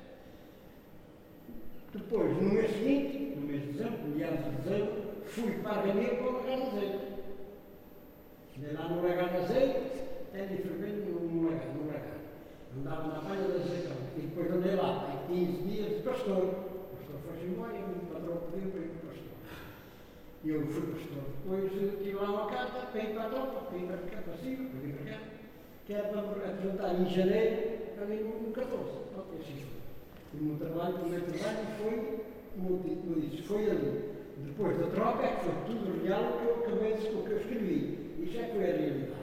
Depois, 1.95 2.37
no 2.37 2.43
mês 2.43 2.71
seguinte, 2.71 3.37
no 3.37 3.47
mês 3.47 3.63
de 3.63 3.73
dezembro, 3.73 4.09
meados 4.09 4.45
de 4.45 4.51
dezembro, 4.63 4.95
fui 5.27 5.53
para 5.63 5.83
Ganeiro 5.83 6.17
para 6.17 6.27
o 6.27 6.33
Lagar 6.33 6.57
de 6.57 6.67
Azeite. 6.67 6.99
Andei 8.57 8.73
lá 8.73 8.89
no 8.89 9.03
Lagar 9.03 9.37
Azeite, 9.37 9.79
até 10.29 10.47
de 10.47 10.63
fervendo 10.63 11.21
no, 11.21 11.49
Lagar, 11.49 11.75
no 11.75 11.87
Lagar. 11.87 12.19
Andava 12.77 13.07
na 13.07 13.21
palha 13.21 13.45
azeitão. 13.45 13.97
E 14.17 14.21
depois 14.21 14.51
andei 14.51 14.75
lá, 14.75 15.23
aí 15.31 15.47
15 15.47 15.63
dias 15.63 15.97
de 15.97 16.03
pastor. 16.03 16.68
O 17.29 17.45
e 17.45 17.53
o 17.53 18.07
patrão 18.13 18.37
pediu 18.51 18.71
para 18.71 18.81
ir 18.81 18.89
para 18.89 19.09
pastor. 19.09 19.39
E 20.45 20.49
eu 20.49 20.67
fui 20.67 20.93
pastor. 20.93 21.23
Depois 21.45 21.99
tive 22.03 22.15
lá 22.15 22.31
uma 22.31 22.51
carta 22.51 22.87
para 22.87 23.01
ir 23.03 23.15
para 23.15 23.25
a 23.25 23.31
tropa, 23.31 23.61
para 23.67 23.79
ir 23.79 23.87
para 23.87 23.97
cá, 23.97 24.23
para 24.23 24.37
cima, 24.39 24.71
para 24.71 24.81
vir 24.81 24.95
para 24.95 25.13
cá. 25.13 25.21
Que 25.87 25.93
era 25.93 26.09
para 26.09 26.21
apresentar 26.21 26.95
em 26.95 27.07
janeiro, 27.11 27.79
ali 28.01 28.25
no 28.25 28.53
14. 28.53 28.75
Pronto, 29.13 29.35
assim 29.41 29.65
foi. 29.65 29.79
E 30.35 30.41
o 30.41 30.45
meu 30.45 30.57
trabalho, 30.57 30.97
o 30.97 31.09
meu 31.09 31.21
trabalho 31.21 31.67
foi, 31.79 32.21
como 32.57 33.15
eu 33.15 33.21
disse, 33.21 33.43
foi 33.43 33.71
ali. 33.71 34.19
Depois 34.39 34.79
da 34.79 34.87
troca 34.89 35.27
é 35.27 35.37
que 35.37 35.45
foi 35.45 35.55
tudo 35.67 36.05
real 36.05 36.23
o 36.23 36.39
que 36.39 36.45
eu 36.47 36.55
acabei 36.57 36.95
de 36.95 37.07
o 37.09 37.23
que 37.23 37.31
eu 37.31 37.39
escrevi. 37.39 38.15
Isso 38.21 38.39
é 38.39 38.45
que 38.45 38.53
foi 38.53 38.63
a 38.63 38.77
realidade. 38.77 39.18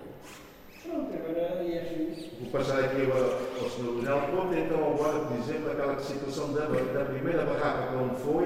Pronto, 0.86 1.14
agora 1.14 1.40
é. 1.40 2.14
Vou 2.40 2.50
passar 2.52 2.84
aqui 2.86 3.02
agora 3.02 3.38
ao 3.62 3.70
Sr. 3.70 3.84
Leonel. 4.04 4.20
Conta 4.32 4.56
então 4.60 4.94
agora, 4.94 5.20
por 5.26 5.38
exemplo, 5.38 5.72
aquela 5.72 6.00
situação 6.00 6.54
da, 6.54 6.66
da 6.68 7.06
primeira 7.06 7.46
barraca 7.46 7.88
para 7.88 8.02
onde 8.02 8.22
foi 8.22 8.46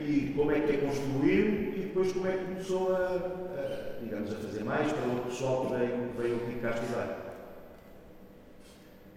e 0.00 0.32
como 0.36 0.50
é 0.52 0.60
que 0.60 0.76
a 0.76 0.78
construiu 0.80 1.46
e 1.74 1.80
depois 1.88 2.12
como 2.12 2.26
é 2.28 2.32
que 2.32 2.44
começou 2.44 2.94
a, 2.94 2.98
a, 2.98 4.00
digamos, 4.02 4.32
a 4.32 4.36
fazer 4.36 4.64
mais 4.64 4.92
para 4.92 5.06
o 5.08 5.20
pessoal 5.24 5.66
que 5.66 5.74
veio, 5.74 5.96
veio 6.18 6.36
aqui 6.36 6.60
cá 6.60 6.70
estudar. 6.70 7.26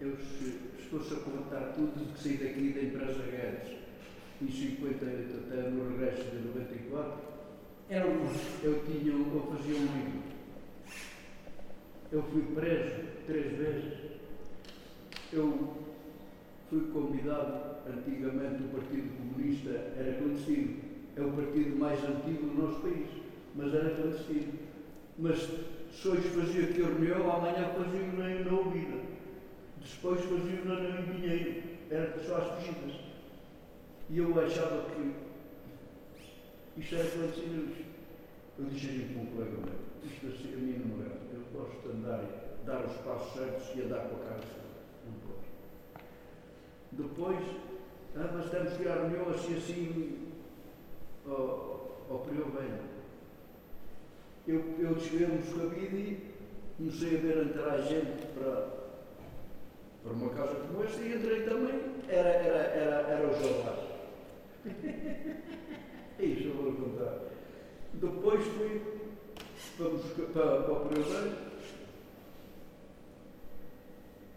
Eu 0.00 0.16
se- 0.16 0.58
estou-se 0.82 1.14
a 1.14 1.16
contar 1.18 1.72
tudo 1.74 2.12
que 2.14 2.22
saí 2.22 2.36
daqui 2.36 2.72
da 2.72 2.82
empresa 2.82 3.22
Guedes 3.22 3.78
em 4.42 4.50
58 4.50 5.34
até 5.52 5.68
no 5.70 5.90
regresso 5.90 6.24
de 6.30 6.48
94, 6.48 7.12
Era 7.88 8.06
um 8.06 8.26
eu, 8.62 8.82
tinha, 8.84 9.12
eu 9.12 9.46
fazia 9.56 9.76
um 9.76 9.80
livro. 9.82 10.23
Eu 12.14 12.22
fui 12.22 12.42
preso 12.54 12.94
três 13.26 13.58
vezes. 13.58 13.92
Eu 15.32 15.74
fui 16.70 16.82
convidado, 16.92 17.78
antigamente 17.88 18.62
o 18.62 18.68
Partido 18.68 19.16
Comunista 19.16 19.70
era 19.70 20.18
clandestino. 20.18 20.76
É 21.16 21.22
o 21.22 21.32
partido 21.32 21.76
mais 21.76 21.98
antigo 22.04 22.46
do 22.46 22.62
nosso 22.62 22.82
país, 22.82 23.08
mas 23.56 23.74
era 23.74 23.96
clandestino. 23.96 24.52
Mas 25.18 25.40
Se 25.90 26.08
hoje 26.08 26.28
fazia 26.28 26.64
aqui 26.66 26.82
a 26.82 26.86
reunião, 26.86 27.32
amanhã 27.32 27.68
fazia 27.76 28.06
na, 28.12 28.44
na 28.48 28.58
ouvida. 28.58 29.00
Depois 29.82 30.20
fazia 30.20 30.64
na, 30.64 30.80
na 30.80 31.02
Pinheiro. 31.02 31.62
Era 31.90 32.16
só 32.24 32.36
as 32.36 32.64
fugidas. 32.64 32.94
E 34.08 34.18
eu 34.18 34.40
achava 34.40 34.88
que 34.90 35.14
isto 36.80 36.94
era 36.94 37.10
clandestino. 37.10 37.72
Eu 38.56 38.66
disse 38.66 38.86
assim 38.86 39.08
para 39.14 39.22
um 39.22 39.26
colega 39.26 39.56
meu, 39.66 40.08
isto 40.08 40.26
assim, 40.28 40.54
a 40.54 40.56
minha 40.58 40.78
namorada, 40.78 41.13
eu 41.13 41.13
gosto 41.74 41.88
de 41.88 41.96
andar, 41.96 42.24
dar 42.64 42.84
os 42.84 42.96
passos 42.98 43.32
certos 43.32 43.76
e 43.76 43.82
andar 43.82 44.08
com 44.08 44.16
a 44.16 44.28
cara 44.28 44.40
certa. 44.40 44.64
Não 45.04 45.12
posso. 45.26 45.50
Depois, 46.92 47.38
ah, 48.16 48.48
temos 48.50 48.72
que 48.74 48.82
ir 48.82 48.88
reunião 48.88 49.28
assim 49.30 49.56
assim 49.56 50.28
ao, 51.26 52.06
ao 52.10 52.18
período 52.20 52.52
bem. 52.52 52.94
Eu, 54.46 54.62
eu 54.78 55.00
cheguei 55.00 55.26
no 55.26 55.58
cabide 55.58 56.34
comecei 56.76 57.16
a 57.16 57.20
ver 57.20 57.46
entrar 57.46 57.78
gente 57.78 58.26
para, 58.34 58.68
para 60.02 60.12
uma 60.12 60.30
casa 60.30 60.54
como 60.56 60.84
esta 60.84 61.02
e 61.02 61.14
entrei 61.14 61.42
também. 61.42 61.80
Era, 62.08 62.28
era, 62.28 62.58
era, 62.58 63.08
era 63.08 63.28
o 63.28 63.34
Jovás. 63.34 63.78
é 66.18 66.24
isso 66.24 66.48
eu 66.48 66.54
vou 66.54 66.72
contar. 66.72 67.18
Depois 67.94 68.44
fui 68.44 68.82
para, 69.78 70.26
para, 70.26 70.62
para 70.62 70.72
o 70.72 70.88
Pereira. 70.88 71.53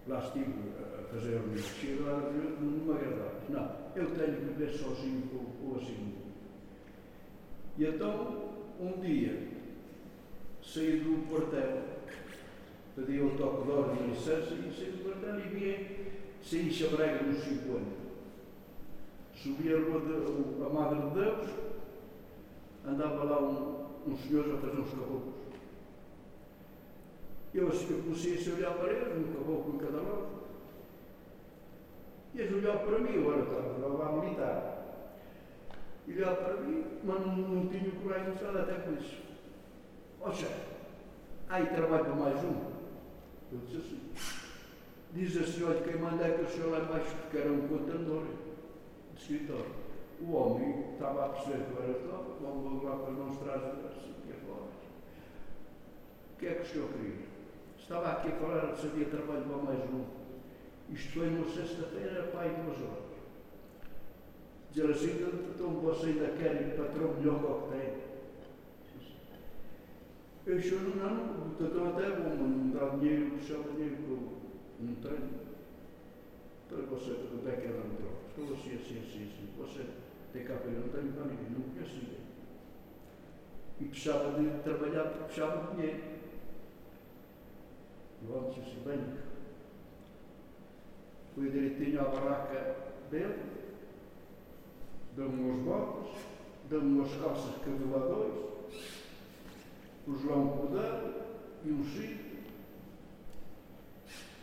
Lá 0.07 0.19
estive 0.19 0.53
a 0.79 1.03
fazer 1.03 1.35
a 1.35 1.39
reunião. 1.39 1.57
Cheguei 1.57 1.99
lá 1.99 2.17
numa 2.61 2.95
agradável. 2.95 3.41
Não, 3.49 3.75
eu 3.95 4.11
tenho 4.11 4.37
que 4.37 4.45
viver 4.45 4.69
sozinho 4.71 5.23
ou, 5.33 5.69
ou 5.69 5.77
assim. 5.77 6.13
E 7.77 7.85
então, 7.85 8.49
um 8.79 8.99
dia, 9.01 9.49
saí 10.63 10.99
do 10.99 11.27
quartel, 11.29 11.83
pedi 12.95 13.19
o 13.19 13.37
toque 13.37 13.65
de 13.65 13.71
ordem 13.71 14.05
e 14.05 14.09
licença 14.11 14.53
e 14.53 14.73
saí 14.73 14.91
do 14.91 15.03
quartel 15.03 15.39
e 15.39 15.49
vim, 15.49 15.87
saí 16.41 16.71
chabrega 16.71 17.23
nos 17.23 17.43
50. 17.43 18.07
Subi 19.35 19.73
a 19.73 19.77
rua 19.77 20.01
de, 20.01 20.63
a 20.63 20.69
Madre 20.69 21.01
de 21.01 21.13
Deus, 21.13 21.49
andava 22.85 23.23
lá 23.23 23.41
um, 23.41 24.11
um 24.11 24.17
senhor 24.17 24.55
a 24.55 24.57
fazer 24.57 24.79
uns 24.79 24.89
caboclos. 24.89 25.46
Eu, 27.57 27.71
comecei 27.71 28.35
a 28.35 28.55
olhar 28.55 28.73
para 28.75 28.93
ele, 28.93 29.19
um 29.19 29.33
caboclo 29.33 29.73
em 29.73 29.77
cada 29.79 29.97
lado. 29.97 30.27
E 32.35 32.39
eles 32.39 32.53
olhavam 32.53 32.85
para 32.85 32.99
mim, 32.99 33.27
era 33.27 33.41
estava 33.41 33.97
lá 33.97 34.11
militar. 34.11 34.77
E 36.07 36.13
olhava 36.13 36.35
para 36.35 36.53
mim, 36.57 36.85
mas 37.03 37.25
não, 37.25 37.35
não 37.35 37.67
tinha 37.67 37.89
coragem 37.99 38.33
de 38.33 38.37
falar 38.37 38.61
até 38.61 38.75
com 38.75 38.93
isso. 38.93 39.23
Ó 40.21 40.31
chefe, 40.31 40.67
aí 41.49 41.65
trabalho 41.65 42.05
para 42.05 42.15
mais 42.15 42.43
um. 42.43 42.77
Eu 43.51 43.59
disse 43.65 43.77
assim. 43.77 44.01
Diz 45.13 45.37
a 45.37 45.51
senhora 45.51 45.81
quem 45.81 45.97
manda 45.97 46.27
é 46.27 46.37
que 46.37 46.43
o 46.43 46.49
senhor 46.49 46.69
lá 46.69 46.79
embaixo, 46.81 47.15
porque 47.23 47.37
era 47.37 47.51
um 47.51 47.67
contador 47.67 48.23
de 49.15 49.19
escritório. 49.19 49.71
O 50.21 50.31
homem 50.31 50.91
estava 50.93 51.25
a 51.25 51.29
perceber 51.29 51.65
que 51.65 51.81
era 51.81 51.93
top, 52.07 52.37
vamos 52.39 52.83
lá 52.83 52.97
para 52.97 53.13
não 53.13 53.31
se 53.31 53.39
trazer 53.39 53.71
assim, 53.87 54.13
que 54.27 54.31
é. 54.31 54.35
O 56.35 56.39
que 56.39 56.45
é 56.45 56.53
que 56.53 56.61
o 56.61 56.65
senhor 56.67 56.89
queria? 56.89 57.26
Estava 57.87 58.11
aqui 58.11 58.27
a 58.27 58.31
falar 58.31 58.73
que 58.73 58.81
sabia 58.81 59.05
trabalho 59.05 59.45
para 59.45 59.57
mais 59.63 59.79
um. 59.79 60.03
Isto 60.93 61.13
foi 61.13 61.29
numa 61.29 61.47
sexta-feira, 61.47 62.23
pai, 62.33 62.49
duas 62.49 62.81
horas. 62.81 63.15
Dizer 64.71 64.91
assim, 64.91 65.25
então 65.55 65.69
você 65.69 66.07
ainda 66.07 66.25
quer 66.37 66.75
patrão 66.75 67.13
melhor 67.13 67.39
que 67.39 67.45
o 67.45 67.61
que 67.61 67.69
tem. 67.71 68.07
Eu 70.47 70.57
disse, 70.57 70.75
não, 70.75 71.55
então 71.61 71.87
até 71.87 72.09
bom, 72.09 72.35
mas 72.35 72.39
não 72.39 72.71
dá 72.71 72.97
dinheiro, 72.97 73.37
puxava 73.37 73.71
dinheiro 73.71 73.95
que 73.95 74.09
eu 74.09 74.19
não 74.81 74.95
tenho. 74.95 75.47
Para 76.67 76.77
você, 76.87 77.11
quanto 77.13 77.47
é 77.47 77.51
que 77.55 77.67
era 77.67 77.77
no 77.77 77.95
troco? 77.95 78.17
Estou 78.27 78.53
assim, 78.53 78.75
assim, 78.75 78.99
assim, 78.99 79.31
assim. 79.31 79.47
Você 79.59 79.85
tem 80.33 80.43
eu 80.73 80.81
não 80.81 80.89
tenho 80.89 81.13
para 81.13 81.23
ninguém, 81.23 81.51
não 81.51 81.73
conheço 81.73 81.95
ninguém. 81.95 82.27
E 83.79 83.85
precisava 83.85 84.37
de 84.37 84.61
trabalhar 84.61 85.03
porque 85.03 85.39
de 85.39 85.75
dinheiro. 85.77 86.16
Assim, 88.29 88.83
bem, 88.85 88.99
fui 91.33 91.49
direitinho 91.49 92.01
à 92.01 92.03
barraca 92.03 92.75
dele, 93.09 93.41
deu-me 95.15 95.49
umas 95.49 95.61
botas, 95.61 96.11
deu-me 96.69 96.99
umas 96.99 97.13
calças 97.15 97.53
de 97.53 97.59
cabelo 97.61 97.95
a 97.95 97.99
dois, 97.99 98.33
o 100.07 100.15
João 100.17 100.49
Cordão 100.49 101.13
e 101.63 101.71
um 101.71 101.83
Chico, 101.85 102.23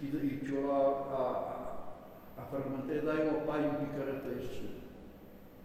e, 0.01 0.07
e 0.07 0.41
que 0.43 0.53
eu 0.53 0.67
lá 0.67 1.95
à, 2.37 2.41
à 2.41 2.45
ferramenta 2.47 2.87
dei 2.87 3.29
ao 3.29 3.43
pai 3.43 3.69
um 3.69 3.87
picareteixe. 3.87 4.81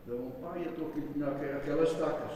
Deu 0.05 0.25
ao 0.25 0.31
pai, 0.51 0.65
eu 0.65 0.71
estou 0.71 0.89
aqui 0.89 1.01
com 1.01 1.23
aquelas 1.23 1.93
tacas. 1.93 2.33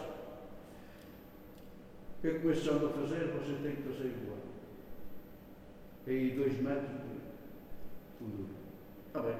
O 2.17 2.22
que 2.22 2.28
é 2.28 2.39
que 2.39 2.69
anda 2.69 2.88
a 2.88 2.93
fazer? 2.93 3.34
Você 3.34 3.62
tem 3.62 3.76
que 3.76 3.82
fazer 3.84 4.08
igual. 4.08 4.42
Aí 6.05 6.31
dois 6.31 6.61
metros 6.61 6.89
de 6.89 8.17
fundura. 8.17 8.53
Está 9.07 9.21
bem. 9.21 9.37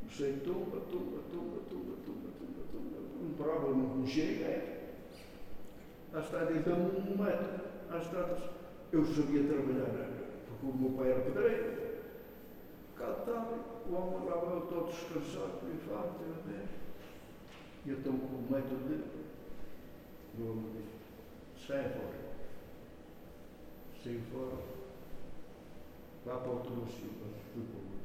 Comecei 0.00 0.32
tumba, 0.44 0.80
tumba, 0.90 1.20
tumba, 1.30 1.60
tumba, 1.68 1.96
tumba, 2.04 2.30
tumba, 2.38 2.62
tumba. 2.72 2.98
Não 3.20 3.34
prova, 3.34 3.74
não 3.74 4.06
chega, 4.06 4.44
é 4.44 4.78
às 6.12 6.30
tardes 6.30 6.64
dão 6.64 6.78
um 6.78 7.22
metro, 7.22 7.64
às 7.90 8.10
tardes 8.10 8.44
eu 8.92 9.04
sabia 9.04 9.44
trabalhar, 9.44 10.08
porque 10.46 10.66
o 10.66 10.74
meu 10.74 10.90
pai 10.92 11.12
era 11.12 11.20
pedreiro. 11.20 11.88
Cá 12.96 13.16
estava, 13.18 13.54
o 13.88 13.94
homem 13.94 14.28
lá 14.28 14.36
eu 14.36 14.62
todo 14.62 14.86
descansado, 14.86 15.60
por 15.60 15.70
infarto, 15.70 16.22
eu 16.22 16.52
dez. 16.52 16.70
E 17.84 17.90
eu 17.90 17.98
estou 17.98 18.12
com 18.14 18.26
o 18.26 18.48
método 18.50 18.88
dele. 18.88 19.04
E 20.36 20.42
o 20.42 20.50
homem 20.50 20.72
disse, 20.72 21.66
sai 21.66 21.84
fora. 21.90 22.18
Saí 24.02 24.20
fora. 24.32 24.77
Lá 26.28 26.36
para 26.36 26.50
o 26.50 26.54
outro 26.56 26.70
fui 26.86 27.08
para 27.54 27.78
o 27.78 27.80
outro. 27.80 27.98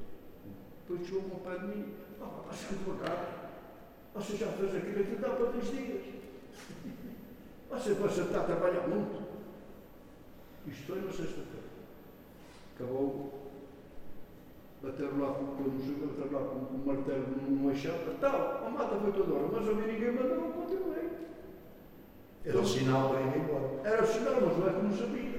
Depois 0.87 1.05
chegou 1.05 1.21
o 1.23 1.41
pai 1.41 1.59
de 1.59 1.67
mim, 1.67 1.93
ah, 2.21 2.49
acho 2.49 2.67
que 2.67 2.75
devagar. 2.75 3.43
Você 4.15 4.37
já 4.37 4.47
fez 4.47 4.75
aquilo, 4.75 5.01
aquilo 5.01 5.19
dá 5.19 5.29
para 5.29 5.45
dois 5.47 5.69
dias. 5.69 6.03
Você, 7.69 7.93
você 7.95 8.21
está 8.21 8.41
a 8.41 8.43
trabalhar 8.43 8.87
muito. 8.87 9.23
Isto 10.67 10.83
foi 10.85 11.01
na 11.01 11.11
sexta-feira. 11.11 11.65
Acabou. 12.75 13.49
Bateram 14.83 15.19
lá 15.19 15.33
com 15.33 15.43
o 15.43 15.71
museu, 15.71 16.07
bateram 16.07 16.39
lá 16.39 16.47
com 16.49 16.55
o 16.55 16.83
martelo 16.85 17.27
numa 17.49 17.73
chapa. 17.73 18.13
Tal, 18.21 18.67
a 18.67 18.69
mata 18.69 18.95
foi 18.99 19.11
toda 19.11 19.33
hora, 19.33 19.47
mas 19.51 19.67
a 19.67 19.73
mim 19.73 19.91
ninguém 19.91 20.11
mandou, 20.11 20.35
eu 20.35 20.53
continuei. 20.53 21.09
Era 22.45 22.59
o 22.59 22.65
sinal 22.65 23.09
para 23.09 23.21
ir 23.21 23.37
embora. 23.37 23.81
Era 23.83 24.03
o 24.03 24.07
sinal, 24.07 24.35
mas 24.39 24.57
não 24.57 24.67
é 24.67 24.73
que 24.73 24.81
não 24.83 24.93
sabia. 24.93 25.32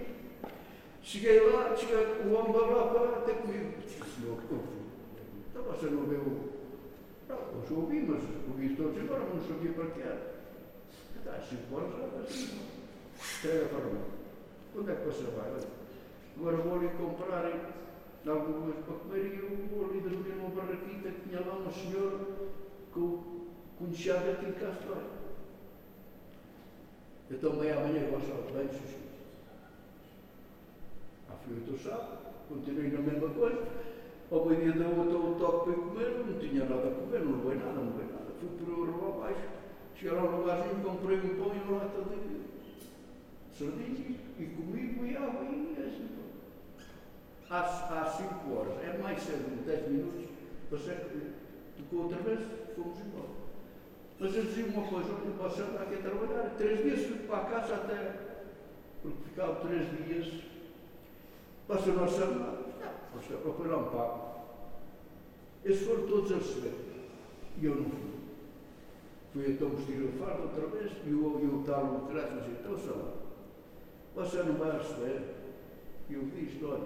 Cheguei 1.04 1.38
lá, 1.50 1.76
cheguei, 1.76 1.96
o 1.96 2.32
homem 2.32 2.56
lá 2.56 2.86
para. 2.86 3.24
Disse, 3.26 4.20
meu, 4.20 4.36
que 4.36 4.52
eu 4.52 4.58
fui. 4.58 4.80
Então 5.50 5.62
você 5.64 5.86
não 5.90 6.04
viu. 6.04 6.50
Não, 7.28 7.36
eu 7.36 7.62
já 7.68 7.74
ouvi, 7.74 8.00
mas 8.00 8.22
ouvi 8.48 8.74
todos 8.74 8.96
mas 8.96 9.34
não 9.34 9.42
sabia 9.46 9.72
para 9.74 9.90
que 9.90 10.00
era. 10.00 10.34
Está 11.18 11.32
às 11.32 11.46
5 11.46 11.74
horas, 11.74 11.90
já 11.90 12.22
assim. 12.22 12.60
Entrega 13.38 13.66
para 13.66 13.84
mim. 13.84 14.00
Onde 14.76 14.90
é 14.90 14.94
que 14.94 15.04
você 15.04 15.24
vai? 15.24 15.52
Agora 16.38 16.56
vou 16.56 16.78
ali 16.78 16.88
comprar 16.96 17.52
alguma 18.26 18.62
coisa 18.62 18.80
para 18.80 18.94
comer 18.94 19.26
e 19.26 19.38
eu 19.40 19.76
vou 19.76 19.90
ali 19.90 20.00
dormir 20.00 20.36
numa 20.36 20.48
barraquita 20.50 21.10
que 21.10 21.28
tinha 21.28 21.40
lá 21.40 21.54
uma 21.54 21.70
senhora 21.70 22.18
que 22.94 22.98
eu 22.98 23.22
conhecia 23.78 24.14
de 24.14 24.52
Castro. 24.52 24.96
Eu 27.30 27.38
também 27.38 27.70
amanhã 27.70 28.10
gosto 28.10 28.46
de 28.46 28.52
bem 28.52 28.68
sushi. 28.68 29.13
Sábado, 31.82 32.18
continuei 32.48 32.90
na 32.90 33.00
mesma 33.00 33.28
coisa. 33.30 33.62
Ao 34.30 34.46
meio-dia 34.46 34.72
deu 34.72 34.98
outro 34.98 35.36
toque 35.38 35.72
para 35.72 35.82
comer, 35.82 36.24
não 36.26 36.38
tinha 36.38 36.64
nada 36.64 36.88
a 36.88 36.94
comer, 36.94 37.20
não 37.20 37.44
levei 37.44 37.58
nada, 37.58 37.72
não 37.72 37.92
levei 37.92 38.06
nada. 38.06 38.32
Fui 38.40 38.48
por 38.58 38.72
o 38.72 38.90
rua 38.90 39.16
abaixo. 39.16 39.48
Cheguei 39.94 40.12
lá 40.12 40.22
no 40.22 40.38
lugarzinho, 40.38 40.82
comprei 40.82 41.18
um 41.18 41.36
pão 41.36 41.52
e 41.54 41.68
uma 41.68 41.78
lata 41.78 42.02
de 42.02 42.44
sardinhas 43.56 44.16
e 44.38 44.44
comigo 44.46 45.04
e 45.04 45.16
água 45.16 45.44
e 45.44 45.76
assim. 45.78 46.08
Às, 47.50 47.92
às 47.92 48.16
5 48.16 48.54
horas, 48.54 48.82
é 48.82 48.98
mais 48.98 49.22
cedo, 49.22 49.64
10 49.64 49.88
minutos, 49.90 50.24
você 50.70 50.96
tocou 51.76 52.04
outra 52.04 52.18
vez, 52.22 52.40
fomos 52.74 52.98
embora. 53.00 53.28
Mas 54.18 54.34
eu 54.34 54.42
dizia 54.42 54.66
uma 54.66 54.88
coisa, 54.88 55.12
não 55.12 55.36
posso 55.36 55.62
estar 55.62 55.82
aqui 55.82 55.94
a 55.94 55.98
trabalhar. 55.98 56.54
Três 56.56 56.82
dias 56.82 57.06
fui 57.06 57.18
para 57.26 57.36
a 57.36 57.44
casa 57.44 57.74
até, 57.74 58.12
porque 59.02 59.28
ficava 59.28 59.54
três 59.66 59.86
dias. 60.06 60.53
Passou 61.66 61.94
a 61.94 61.96
nossa 61.96 62.18
semana, 62.18 62.58
você 63.14 63.36
foi 63.36 63.68
lá 63.68 63.78
um 63.78 63.90
pago. 63.90 64.34
Eles 65.64 65.80
foram 65.80 66.06
todos 66.06 66.32
a 66.32 66.36
receber. 66.36 66.74
E 67.58 67.64
eu 67.64 67.76
não 67.76 67.84
fui. 67.84 68.14
Fui 69.32 69.50
então 69.50 69.70
vestir 69.70 70.02
o 70.02 70.12
fardo 70.18 70.42
outra 70.42 70.66
vez 70.66 70.92
e 71.06 71.10
o, 71.10 71.40
e 71.40 71.46
o 71.46 71.64
tal 71.66 71.84
o 71.84 72.06
traço 72.08 72.34
disse, 72.42 72.60
então 72.60 72.78
só 72.78 73.14
você 74.14 74.42
não 74.42 74.54
vai 74.54 74.78
receber. 74.78 75.34
E 76.10 76.14
eu 76.14 76.24
disse, 76.24 76.62
olha, 76.64 76.84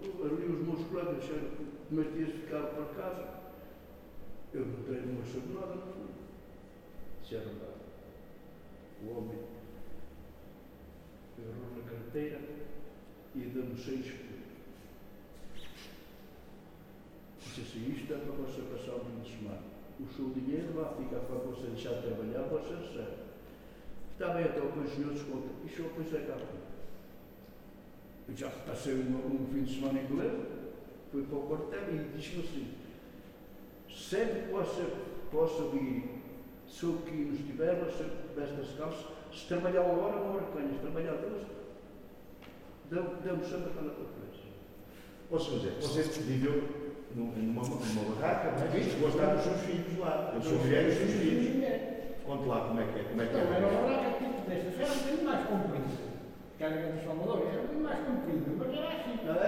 ali 0.00 0.44
os 0.46 0.66
meus 0.66 0.86
colegas 0.88 1.20
disseram 1.20 1.50
que 1.50 1.94
Matias 1.94 2.30
ficava 2.30 2.68
para 2.68 3.02
casa. 3.02 3.40
Eu 4.54 4.66
não 4.66 4.82
tenho 4.84 5.10
uma 5.10 5.60
nada, 5.60 5.74
não 5.74 5.92
fui. 5.92 6.08
Disseram 7.20 7.52
lá, 7.60 7.74
o 9.02 9.18
homem 9.18 9.38
agarrou 11.36 11.76
na 11.76 11.90
carteira 11.90 12.40
e 13.34 13.38
deu-me 13.40 13.78
seis. 13.78 14.06
Disse 17.40 17.60
assim, 17.60 17.90
isto 17.90 18.12
é 18.12 18.16
para 18.16 18.32
você 18.32 18.62
passar 18.62 18.96
o 18.96 19.04
fim 19.04 19.20
de 19.22 19.36
semana. 19.36 19.62
O 19.98 20.06
seu 20.14 20.30
dinheiro 20.30 20.72
vai 20.72 20.94
ficar 20.96 21.20
para 21.20 21.36
você 21.36 21.66
deixar 21.68 21.94
de 21.94 22.08
trabalhar, 22.08 22.42
você 22.48 22.74
recebe. 22.74 23.30
Está 24.12 24.34
bem, 24.34 24.44
então, 24.44 24.66
depois 24.66 24.92
o 24.92 24.94
senhor 24.94 25.12
desconta. 25.12 25.48
E 25.62 25.66
o 25.66 25.76
senhor 25.76 25.92
põe-se 25.92 26.16
a 26.16 26.20
cá. 26.20 26.36
Eu 28.28 28.36
já 28.36 28.48
passei 28.48 28.94
um, 28.94 29.16
um 29.16 29.46
fim 29.52 29.64
de 29.64 29.74
semana 29.74 30.00
em 30.00 30.06
Beleza, 30.06 30.46
fui 31.10 31.22
para 31.24 31.36
o 31.36 31.42
quartel 31.42 31.94
e 31.94 32.16
disse-me 32.16 32.44
assim, 32.44 32.74
sempre 33.90 34.42
que 34.42 34.52
você 34.52 34.86
possa 35.32 35.64
vir, 35.70 36.22
se 36.68 36.84
eu 36.84 37.00
aqui 37.00 37.16
não 37.16 37.34
estiver, 37.34 37.74
você 37.84 38.04
veste 38.36 38.60
as 38.60 38.78
calças, 38.78 39.06
se 39.32 39.48
trabalhar 39.48 39.82
uma 39.82 40.04
hora, 40.04 40.16
uma 40.22 40.34
hora 40.34 40.46
canha, 40.52 40.72
se 40.72 40.78
trabalhar 40.78 41.14
duas, 41.14 41.42
dê-me 42.90 43.44
sempre 43.44 43.70
aquela 43.70 43.90
coisa. 43.94 44.20
Sr. 45.30 45.38
José, 45.38 45.70
você 45.80 46.02
viveu 46.22 46.64
numa, 47.14 47.62
numa 47.62 48.14
barraca, 48.16 48.50
não 48.50 48.66
é? 48.66 48.82
Chegou 48.82 49.06
a 49.06 49.10
estar 49.10 49.26
com 49.28 49.36
os 49.38 49.42
seus 49.44 49.60
filhos 49.60 49.98
lá. 49.98 50.32
Eu 50.34 50.42
sou 50.42 50.58
mulher 50.58 50.84
e 50.84 50.88
os 50.88 50.94
seus 50.94 51.10
filhos. 51.12 51.70
Conte 52.26 52.48
lá 52.48 52.60
como 52.66 52.80
é 52.80 52.84
que 52.84 52.98
é. 52.98 53.02
Como 53.04 53.22
é 53.22 53.26
que 53.26 53.36
Então, 53.36 53.54
era 53.54 53.66
é. 53.66 53.70
uma 53.70 53.82
barraca 53.88 54.18
tipo 54.18 54.50
destas, 54.50 54.80
era 54.80 54.90
um 54.90 54.96
bocadinho 54.98 55.24
mais 55.24 55.46
comprida. 55.46 56.10
Que 56.58 56.64
era 56.64 56.92
de 56.92 57.04
Salvador, 57.04 57.38
era 57.46 57.46
um 57.46 57.62
bocadinho 57.62 57.84
mais 57.84 57.98
comprida, 58.06 58.50
mas 58.58 58.68
era 58.74 58.88
assim. 58.88 59.14
Ela, 59.24 59.46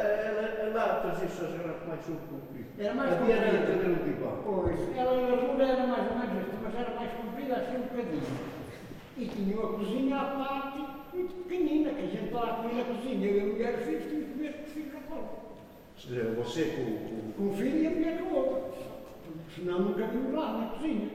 ela 0.63 1.03
fazia 1.03 1.25
essas 1.27 1.51
garrafas 1.51 1.89
mais 1.89 2.01
subcompridas. 2.07 2.73
Era 2.79 2.95
mais 2.95 3.13
Havia 3.13 3.35
era 3.35 3.59
comprida. 3.59 3.83
ter 3.83 3.91
o 3.91 4.05
divã. 4.07 4.31
Pois, 4.45 4.81
ela 4.97 5.11
a 5.11 5.27
largura 5.35 5.65
era 5.67 5.87
mais 5.89 6.11
ou 6.11 6.17
menos 6.19 6.39
esta, 6.47 6.57
mas 6.63 6.75
era 6.79 6.95
mais 6.95 7.11
comprida 7.13 7.55
assim 7.57 7.77
um 7.77 7.83
bocadinho. 7.91 8.23
E 9.19 9.27
tinha 9.27 9.57
uma 9.59 9.73
cozinha 9.79 10.17
à 10.17 10.25
parte, 10.31 10.79
muito 11.13 11.35
pequenina, 11.45 11.91
que 11.91 12.03
a 12.03 12.07
gente 12.07 12.33
lá 12.33 12.55
comia 12.63 12.85
na 12.85 12.95
cozinha. 12.95 13.27
Eu 13.31 13.37
e 13.37 13.41
a 13.41 13.45
mulher 13.53 13.75
e 13.75 13.85
filhos 13.85 14.05
tínhamos 14.05 14.27
que 14.29 14.33
comer 14.35 14.53
com 14.55 14.63
o 14.63 14.67
filho 14.67 14.93
na 14.95 15.01
Você 16.37 16.65
com, 16.65 16.85
com, 16.85 17.33
Com 17.33 17.49
o 17.53 17.57
filho 17.57 17.83
e 17.83 17.87
a 17.87 17.91
mulher 17.91 18.19
com 18.19 18.25
o 18.25 18.37
outro. 18.37 18.63
Porque 19.25 19.61
senão 19.61 19.81
nunca 19.81 20.07
vimos 20.07 20.35
lá 20.35 20.53
na 20.59 20.67
cozinha. 20.69 21.09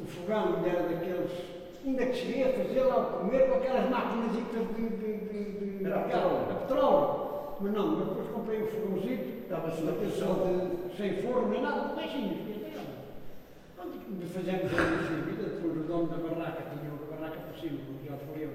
O 0.00 0.04
fogão 0.06 0.64
era 0.66 0.82
daqueles. 0.88 1.30
Ainda 1.84 2.06
que 2.06 2.14
cheguei 2.14 2.42
a 2.44 2.52
fazer 2.52 2.80
lá 2.82 2.96
o 2.98 3.18
comer 3.20 3.48
com 3.48 3.54
aquelas 3.54 3.88
máquinas 3.90 4.32
de, 4.32 4.42
de, 4.42 4.88
de, 4.88 5.78
de, 5.78 5.84
Era 5.86 5.98
de- 5.98 6.04
petróleo. 6.04 6.46
petróleo. 6.60 7.26
Mas 7.60 7.72
não, 7.72 7.96
mas 7.96 8.08
depois 8.08 8.28
comprei 8.28 8.62
um 8.62 8.66
fogãozinho, 8.66 9.36
Estava-se 9.46 9.82
na 9.82 9.92
de, 9.92 10.96
sem 10.96 11.22
forno 11.22 11.48
nem 11.48 11.62
nada, 11.62 11.88
que 14.06 14.26
fazemos 14.26 14.72
a 14.72 14.82
nossa 14.82 15.14
vida, 15.24 15.42
depois 15.44 15.76
o 15.76 15.80
dono 15.84 16.08
da 16.08 16.16
barraca, 16.16 16.62
tinha 16.70 16.92
uma 16.92 17.16
barraca 17.16 17.38
por 17.40 17.58
cima, 17.58 17.78
como 17.86 17.98
já 18.04 18.16
foi 18.26 18.44
eu, 18.44 18.50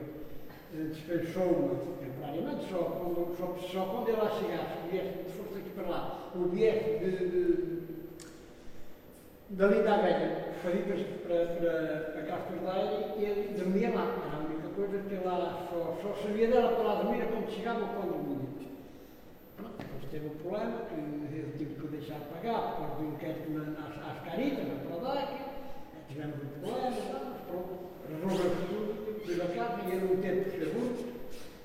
eh, 0.73 0.87
dispensou-me 0.91 1.75
temporariamente, 1.99 2.69
só 2.69 2.77
quando, 2.77 3.35
só, 3.37 3.55
só 3.71 3.85
quando 3.85 4.09
ele 4.09 4.17
lá 4.17 4.29
chegasse, 4.31 4.87
viesse, 4.91 5.23
se 5.29 5.37
fosse 5.37 5.59
aqui 5.59 5.69
para 5.71 5.87
lá, 5.87 6.31
ou 6.35 6.45
viesse 6.47 6.99
de, 6.99 7.11
de, 7.29 7.81
da 9.49 9.67
velha, 9.67 10.51
para 10.61 10.71
ir 10.71 10.83
para, 11.23 11.45
para, 11.45 12.11
para 12.11 12.21
Castordeira, 12.23 13.15
e 13.17 13.25
ele 13.25 13.57
dormia 13.57 13.89
lá. 13.93 14.15
Era 14.27 14.37
a 14.37 14.45
única 14.45 14.67
coisa 14.75 14.97
que 14.99 15.15
lá 15.25 15.67
só, 15.69 15.97
só 16.01 16.13
sabia 16.21 16.47
dela 16.47 16.71
para 16.75 16.83
lá 16.83 16.95
dormir 17.01 17.25
quando 17.27 17.49
chegava 17.49 17.81
ou 17.81 17.87
quando. 17.87 18.61
Pronto, 19.57 19.73
depois 19.77 20.05
teve 20.11 20.27
o 20.27 20.29
problema 20.31 20.85
que 20.87 20.93
ele 20.95 21.53
tive 21.57 21.73
que 21.75 21.85
o 21.85 21.89
deixar 21.89 22.19
pagar 22.31 22.61
por 22.75 22.87
causa 22.87 22.95
do 23.03 23.05
inquérito 23.13 23.51
na- 23.51 23.65
nas, 23.65 23.97
às 24.11 24.19
caritas, 24.29 24.67
na 24.67 24.75
Prodac, 24.85 25.33
tivemos 26.07 26.35
um 26.35 26.47
problema, 26.61 27.35
pronto, 27.47 27.73
resolveu 28.07 28.51
tudo, 28.67 29.00
tive 29.21 29.41
a 29.41 29.47
casa 29.47 29.81
e 29.87 29.91
ele 29.91 30.07
não 30.07 30.21
teve 30.21 30.41
por 30.41 30.51
ser 30.51 30.65
burro, 30.73 31.05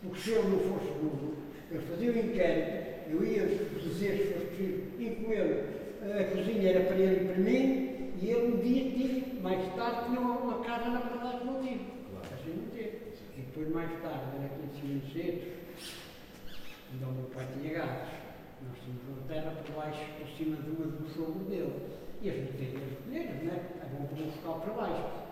porque 0.02 0.20
se 0.20 0.30
ele 0.30 0.48
não 0.48 0.58
fosse 0.58 0.92
burro, 1.00 1.34
ele 1.70 1.80
fazia 1.80 2.12
o 2.12 2.18
inquérito, 2.18 3.10
eu 3.10 3.24
ia 3.24 3.46
dizer 3.46 4.16
se 4.16 4.32
fosse 4.32 4.46
possível, 4.46 4.84
ir 4.98 5.16
com 5.16 5.32
ele, 5.32 5.76
a 6.02 6.24
cozinha 6.24 6.70
era 6.70 6.80
para 6.84 6.96
ele 6.96 7.24
e 7.24 7.28
para 7.28 7.42
mim, 7.42 8.12
e 8.20 8.30
ele 8.30 8.46
um 8.46 8.60
dia 8.60 8.90
tive, 8.90 9.40
mais 9.40 9.74
tarde 9.74 10.06
tinha 10.06 10.20
uma, 10.20 10.38
uma 10.38 10.64
casa 10.64 10.90
na 10.90 11.00
Prodac 11.00 11.44
não 11.44 11.60
tive, 11.62 11.86
assim 12.22 12.50
não 12.56 12.68
teve. 12.70 12.98
E 13.36 13.40
depois 13.40 13.68
mais 13.70 13.90
tarde, 14.00 14.36
era 14.36 14.46
aqui 14.46 14.80
cima 14.80 15.00
cedo, 15.12 15.56
então 16.94 17.10
o 17.10 17.12
meu 17.12 17.24
pai 17.24 17.46
tinha 17.52 17.74
gatos. 17.74 18.08
Nós 18.66 18.78
tínhamos 18.82 19.02
uma 19.08 19.28
terra 19.28 19.52
por 19.62 19.74
baixo, 19.76 20.00
por 20.18 20.28
cima 20.36 20.56
de 20.56 20.70
uma 20.70 20.86
do 20.86 21.08
sogro 21.14 21.44
dele. 21.44 21.72
E 22.22 22.30
a 22.30 22.32
gente 22.32 22.52
tem 22.52 22.68
as 22.68 23.04
colheiras, 23.04 23.42
não 23.44 23.52
é? 23.52 23.56
É 23.56 23.86
bom 23.92 24.06
pôr 24.06 24.18
um 24.18 24.26
local 24.26 24.60
para 24.60 24.72
baixo. 24.72 25.25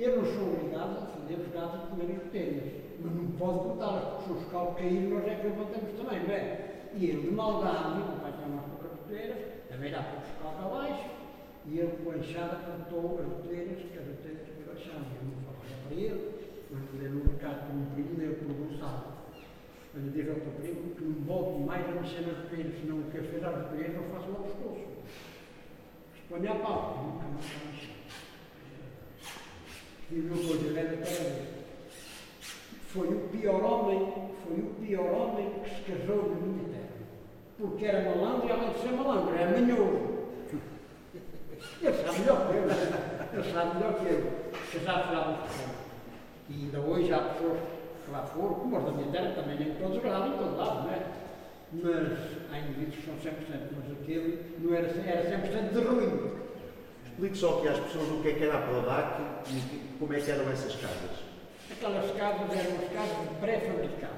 Eu 0.00 0.16
não 0.16 0.24
sou 0.24 0.54
obrigado 0.54 0.96
a 0.96 1.00
defender 1.04 1.44
os 1.44 1.52
gatos 1.52 1.74
a 1.74 1.86
comerem 1.88 2.16
as 2.16 2.32
telhas. 2.32 2.72
Mas 3.04 3.12
não 3.12 3.32
pode 3.32 3.68
botar, 3.68 4.00
porque 4.00 4.24
se 4.24 4.32
os 4.32 4.50
calos 4.50 4.74
caírem, 4.76 5.08
nós 5.08 5.26
é 5.26 5.34
que 5.34 5.46
levantamos 5.46 5.92
também, 5.92 6.20
não 6.24 6.34
é? 6.34 6.70
E 6.94 7.04
ele, 7.04 7.20
de 7.20 7.30
maldade, 7.30 8.00
o 8.00 8.20
pai 8.20 8.32
tinha 8.32 8.48
umas 8.48 8.64
poucas 8.64 8.90
também 9.68 9.92
dá 9.92 10.02
para 10.02 10.20
os 10.24 10.30
calos 10.40 10.72
abaixo. 10.72 11.10
E 11.66 11.78
ele, 11.78 11.92
com 12.02 12.12
a 12.12 12.16
enxada, 12.16 12.56
plantou 12.64 13.20
as 13.20 13.46
telheiras, 13.46 13.76
que 13.76 13.98
as 13.98 14.18
telheiras 14.24 14.48
que 14.48 14.62
baixavam. 14.64 15.04
Eu 15.04 15.24
não 15.28 15.36
falava 15.44 15.68
para 15.86 15.94
ele, 15.94 16.30
mas 16.70 16.82
ele 16.94 17.08
no 17.10 17.24
mercado 17.26 17.66
com 17.68 17.76
um 17.76 17.84
primo 17.92 18.14
dele, 18.16 18.34
por 18.40 18.54
Gonçalo. 18.56 19.20
Mas 19.92 20.04
eu 20.06 20.12
digo 20.12 20.30
ao 20.30 20.40
teu 20.40 20.52
primo 20.52 20.94
que 20.94 21.04
não 21.04 21.24
volte 21.26 21.60
mais 21.60 21.84
a 21.86 22.00
mexer 22.00 22.22
nas 22.24 22.48
telhas, 22.48 22.72
senão 22.80 23.00
o 23.00 23.10
que 23.10 23.18
eu 23.18 23.24
fizer 23.24 23.44
as 23.44 23.68
telhas 23.68 23.94
eu 23.94 24.02
faço 24.14 24.30
logo 24.30 24.44
pescoço. 24.44 24.80
Responde 26.16 26.48
a 26.48 26.54
pau, 26.54 27.04
nunca 27.04 27.28
mais. 27.28 27.49
E 30.20 30.22
o 30.22 30.36
meu 30.36 30.78
era 30.78 30.92
até 30.92 31.46
Foi 32.88 33.08
o 33.08 33.28
pior 33.32 33.64
homem, 33.64 34.12
foi 34.44 34.58
o 34.58 34.74
pior 34.84 35.10
homem 35.12 35.50
que 35.64 35.70
se 35.70 35.80
casou 35.82 36.16
no 36.16 36.34
mundo 36.34 36.68
inteiro. 36.68 36.88
Porque 37.56 37.86
era 37.86 38.10
malandro 38.10 38.46
e 38.46 38.52
além 38.52 38.70
de 38.70 38.80
ser 38.80 38.92
malandro, 38.92 39.34
era 39.34 39.58
manhoso. 39.58 40.10
Ele 41.80 41.96
sabe 42.04 42.18
melhor 42.20 42.48
que 42.48 42.56
eu, 42.56 43.40
ele 43.40 43.52
sabe 43.52 43.74
melhor 43.74 43.94
que 43.94 44.06
eu. 44.06 44.50
Casado 44.72 45.10
já 45.10 45.24
muito 45.24 45.48
tempo. 45.56 45.80
E 46.50 46.54
ainda 46.54 46.80
hoje 46.80 47.12
há 47.14 47.18
pessoas 47.18 47.58
que 48.04 48.10
lá 48.10 48.22
foram, 48.22 48.54
como 48.54 48.76
os 48.76 48.84
da 48.84 48.90
minha 48.90 49.10
terra, 49.10 49.32
também 49.34 49.58
nem 49.58 49.74
todos 49.76 50.02
gravam 50.02 50.34
em 50.34 50.38
todo 50.38 50.56
lado, 50.56 50.82
não 50.82 50.92
é? 50.92 51.02
Mas 51.72 52.52
há 52.52 52.58
indivíduos 52.58 52.96
que 52.96 53.06
são 53.06 53.14
100%, 53.14 53.34
mas 53.74 53.92
aquele 53.98 54.56
não 54.58 54.74
era, 54.74 54.86
era 54.86 55.38
100% 55.38 55.72
de 55.72 55.80
ruim. 55.80 56.39
Explique 57.20 57.36
só 57.36 57.58
aqui 57.58 57.68
às 57.68 57.78
pessoas 57.80 58.08
o 58.12 58.22
que 58.22 58.28
é 58.28 58.32
que 58.32 58.44
era 58.44 58.56
a 58.56 58.62
Prodac 58.62 59.20
e 59.50 59.98
como 59.98 60.14
é 60.14 60.20
que 60.20 60.30
eram 60.30 60.50
essas 60.50 60.74
casas. 60.76 61.20
Aquelas 61.70 62.10
casas 62.12 62.48
eram 62.50 62.78
as 62.78 62.92
casas 62.94 63.28
de 63.28 63.34
pré-fabricado. 63.38 64.14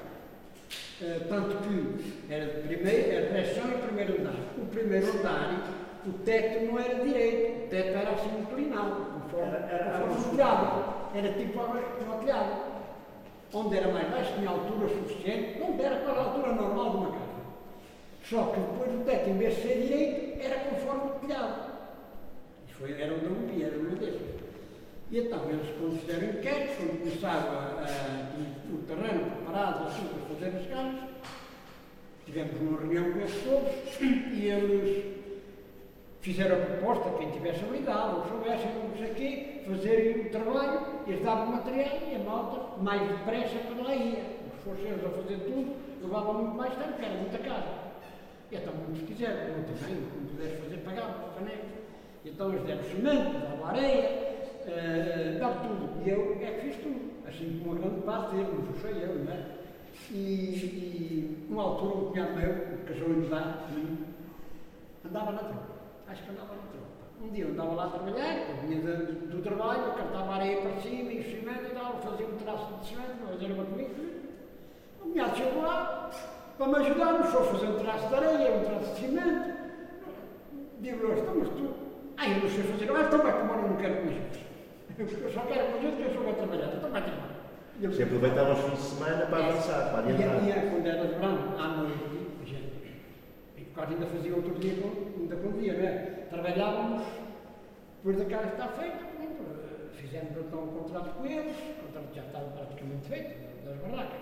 Eh, 1.02 1.20
tanto 1.28 1.56
que 1.66 2.32
era 2.32 2.44
de 2.46 2.60
primeiro, 2.68 3.10
era 3.10 3.32
reação 3.32 3.64
e 3.72 3.78
primeiro 3.88 4.20
andar. 4.20 4.36
O 4.56 4.66
primeiro 4.66 5.18
andar, 5.18 5.68
o 6.06 6.12
teto 6.24 6.64
não 6.64 6.78
era 6.78 6.94
direito, 7.04 7.64
o 7.64 7.68
teto 7.70 7.88
era 7.98 8.10
assim 8.12 8.38
inclinado, 8.40 8.94
conforme, 9.20 9.46
Era- 9.48 9.66
era- 9.66 9.98
conforme 9.98 10.24
o 10.24 10.30
telhado. 10.30 10.84
Era 11.16 11.32
tipo 11.32 11.58
como 11.58 12.14
o 12.14 12.18
telhado. 12.20 12.62
Onde 13.52 13.76
era 13.78 13.88
mais 13.92 14.08
baixo, 14.10 14.32
tinha 14.38 14.48
altura 14.48 14.88
suficiente, 14.88 15.60
onde 15.60 15.82
era 15.82 15.96
para 15.96 16.12
a 16.12 16.24
altura 16.26 16.52
normal 16.52 16.90
de 16.90 16.96
uma 16.98 17.10
casa. 17.10 17.32
Só 18.22 18.44
que 18.52 18.60
depois 18.60 18.94
o 18.94 19.04
teto, 19.04 19.28
em 19.28 19.38
vez 19.38 19.56
de 19.56 19.62
ser 19.62 19.80
direito, 19.88 20.40
era 20.46 20.60
conforme 20.70 21.10
o 21.10 21.14
telhado. 21.26 21.71
Foi, 22.82 23.00
era 23.00 23.14
onde 23.14 23.26
eu 23.26 23.34
vivia, 23.34 23.66
era 23.66 23.78
uma 23.78 23.94
desses. 23.94 24.20
E 25.12 25.18
então 25.20 25.48
eles, 25.48 25.70
quando 25.78 26.00
fizeram 26.00 26.30
inquérito, 26.30 26.78
quando 26.78 26.98
começaram 26.98 27.52
a, 27.52 27.84
a, 27.86 28.74
o 28.74 28.78
terreno 28.78 29.30
preparado 29.30 29.86
assim 29.86 30.08
para 30.08 30.34
fazer 30.34 30.56
as 30.56 30.66
casas, 30.66 31.10
tivemos 32.26 32.60
uma 32.60 32.80
reunião 32.80 33.12
com 33.12 33.20
eles 33.20 33.44
todos 33.44 34.00
e 34.00 34.46
eles 34.46 35.14
fizeram 36.22 36.56
a 36.56 36.66
proposta, 36.66 37.18
quem 37.18 37.30
tivesse 37.30 37.60
habilidade 37.62 38.16
ou 38.16 38.26
soubesse, 38.26 38.66
o 38.66 39.14
quê, 39.14 39.62
fazerem 39.64 40.26
o 40.26 40.30
trabalho, 40.30 40.80
eles 41.06 41.22
davam 41.22 41.44
o 41.44 41.52
material 41.52 41.98
e 42.10 42.16
a 42.16 42.18
malta 42.18 42.82
mais 42.82 43.08
depressa 43.08 43.58
para 43.60 43.80
lá 43.80 43.94
ia. 43.94 44.24
Fossem 44.64 44.86
eles 44.86 45.04
a 45.04 45.10
fazer 45.10 45.36
tudo, 45.36 45.76
levavam 46.02 46.34
muito 46.34 46.56
mais 46.56 46.74
tempo, 46.74 46.88
porque 46.94 47.04
era 47.04 47.14
muita 47.14 47.38
casa. 47.38 47.68
E 48.50 48.56
então 48.56 48.74
muitos 48.74 49.06
quiseram, 49.06 49.36
eu 49.36 49.64
também, 49.66 50.02
como 50.10 50.26
pudesse 50.26 50.56
fazer, 50.56 50.78
pagava 50.78 51.12
para 51.12 51.44
canecos. 51.44 51.81
Então 52.24 52.50
eles 52.52 52.64
deram 52.64 52.82
cimento, 52.84 53.40
davam 53.40 53.66
areia, 53.66 54.32
Uh, 54.62 55.40
dá 55.40 55.48
tudo. 55.54 56.06
E 56.06 56.10
eu 56.10 56.38
é 56.40 56.52
que 56.52 56.68
fiz 56.68 56.76
tudo. 56.84 57.10
Assim 57.26 57.58
como 57.58 57.72
uma 57.72 57.80
grande 57.80 58.00
parte 58.02 58.36
deles, 58.36 58.48
não 58.64 58.74
sou 58.80 58.90
eu, 58.90 59.24
não 59.24 59.32
é? 59.32 59.44
E, 60.12 60.14
e 60.16 61.46
uma 61.50 61.62
altura 61.64 61.94
um 61.96 62.10
cunhado 62.12 62.32
meu, 62.36 62.54
que 62.54 62.92
casou 62.92 63.08
em 63.08 63.16
Milão, 63.16 63.54
andava 65.04 65.32
na 65.32 65.38
tropa. 65.38 65.66
Acho 66.06 66.22
que 66.22 66.30
andava 66.30 66.54
na 66.54 66.62
tropa. 66.62 66.86
Um 67.24 67.28
dia 67.30 67.44
eu 67.44 67.50
andava 67.50 67.72
lá 67.72 67.84
a 67.86 67.90
trabalhar, 67.90 68.34
vinha 68.64 68.80
de- 68.80 69.12
do 69.26 69.42
trabalho, 69.42 69.82
eu 69.82 69.92
cartava 69.94 70.32
areia 70.34 70.60
para 70.62 70.80
cima 70.80 71.12
e 71.12 71.18
o 71.18 71.24
cimento 71.24 71.66
e 71.66 71.74
tal, 71.74 71.98
fazia 72.00 72.26
um 72.26 72.36
traço 72.36 72.72
de 72.74 72.86
cimento, 72.86 73.16
para 73.18 73.28
fazer 73.34 73.52
uma 73.52 73.64
comida. 73.64 73.90
O 75.00 75.02
cunhado 75.08 75.36
chegou 75.36 75.62
lá 75.62 76.10
para 76.56 76.66
me 76.68 76.76
ajudar, 76.76 77.12
nos 77.18 77.30
foi 77.30 77.44
fazer 77.46 77.66
um 77.66 77.78
traço 77.80 78.08
de 78.08 78.14
areia, 78.14 78.56
um 78.58 78.64
traço 78.64 78.94
de 78.94 79.00
cimento. 79.00 79.54
Digo-lhe, 80.78 81.20
então, 81.20 81.34
mas 81.36 81.48
tu. 81.48 81.81
Ah, 82.22 82.28
eu 82.28 82.38
não 82.38 82.48
sei 82.48 82.62
fazer, 82.62 82.88
ah, 82.88 83.02
então 83.02 83.18
vai 83.20 83.32
tomar, 83.36 83.58
eu 83.58 83.68
não 83.68 83.76
quero 83.78 83.96
com 83.96 84.06
isso. 84.06 84.44
Eu 85.24 85.30
só 85.32 85.40
quero 85.40 85.72
com 85.72 85.88
isso, 85.88 85.96
que 85.96 86.02
eu 86.04 86.14
só 86.14 86.20
vou 86.20 86.34
trabalhar, 86.34 86.66
então 86.76 86.88
vai 86.90 87.02
trabalhar. 87.02 87.28
E 87.80 87.84
eu- 87.84 87.90
Você 87.92 88.02
aproveitava 88.04 88.52
os 88.52 88.58
fins 88.60 88.78
de 88.78 88.94
semana 88.94 89.26
para 89.26 89.38
avançar, 89.48 89.90
para 89.90 90.06
e, 90.06 90.14
adiantar. 90.14 90.36
e 90.66 90.70
quando 90.70 90.86
era 90.86 91.02
de 91.04 91.14
verão, 91.14 91.38
à 91.58 91.68
noite, 91.68 91.98
a 92.40 92.44
gente, 92.44 92.72
e 93.56 93.60
por 93.62 93.74
causa 93.74 93.90
ainda 93.94 94.06
fazia 94.06 94.36
outro 94.36 94.54
dia, 94.54 94.72
ainda 95.18 95.34
com 95.36 95.50
dia, 95.58 95.72
não 95.72 95.84
é? 95.84 95.96
Trabalhávamos, 96.30 97.02
depois 97.96 98.16
da 98.18 98.24
casa 98.36 98.48
está 98.52 98.68
feita, 98.68 98.98
fizemos 99.96 100.30
então 100.36 100.62
um 100.62 100.66
contrato 100.68 101.10
com 101.18 101.26
eles, 101.26 101.56
o 101.56 101.86
contrato 101.86 102.14
já 102.14 102.22
estava 102.22 102.44
praticamente 102.50 103.08
feito, 103.08 103.34
das 103.66 103.76
barracas. 103.78 104.20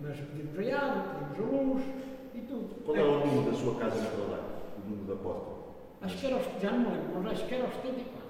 Mas 0.00 0.16
pedimos 0.16 0.72
a 0.72 0.78
água, 0.78 1.02
pedimos 1.34 1.58
a 1.58 1.62
luz 1.64 1.82
e 2.36 2.40
tudo. 2.42 2.84
Qual 2.84 2.96
é 2.96 3.02
o 3.02 3.26
número 3.26 3.50
da 3.50 3.56
sua 3.58 3.74
casa 3.80 3.96
na 4.00 4.10
Carolina? 4.10 4.38
O 4.76 4.88
número 4.90 5.16
da 5.16 5.22
porta? 5.22 5.55
Acho 6.02 6.16
que 6.18 6.26
era, 6.26 6.36
os- 6.36 6.62
já 6.62 6.70
não 6.72 6.78
me 6.80 6.86
lembro, 6.96 7.20
mas 7.22 7.32
acho 7.32 7.46
que 7.46 7.54
era 7.54 7.64
aos 7.64 7.74
74. 7.74 8.26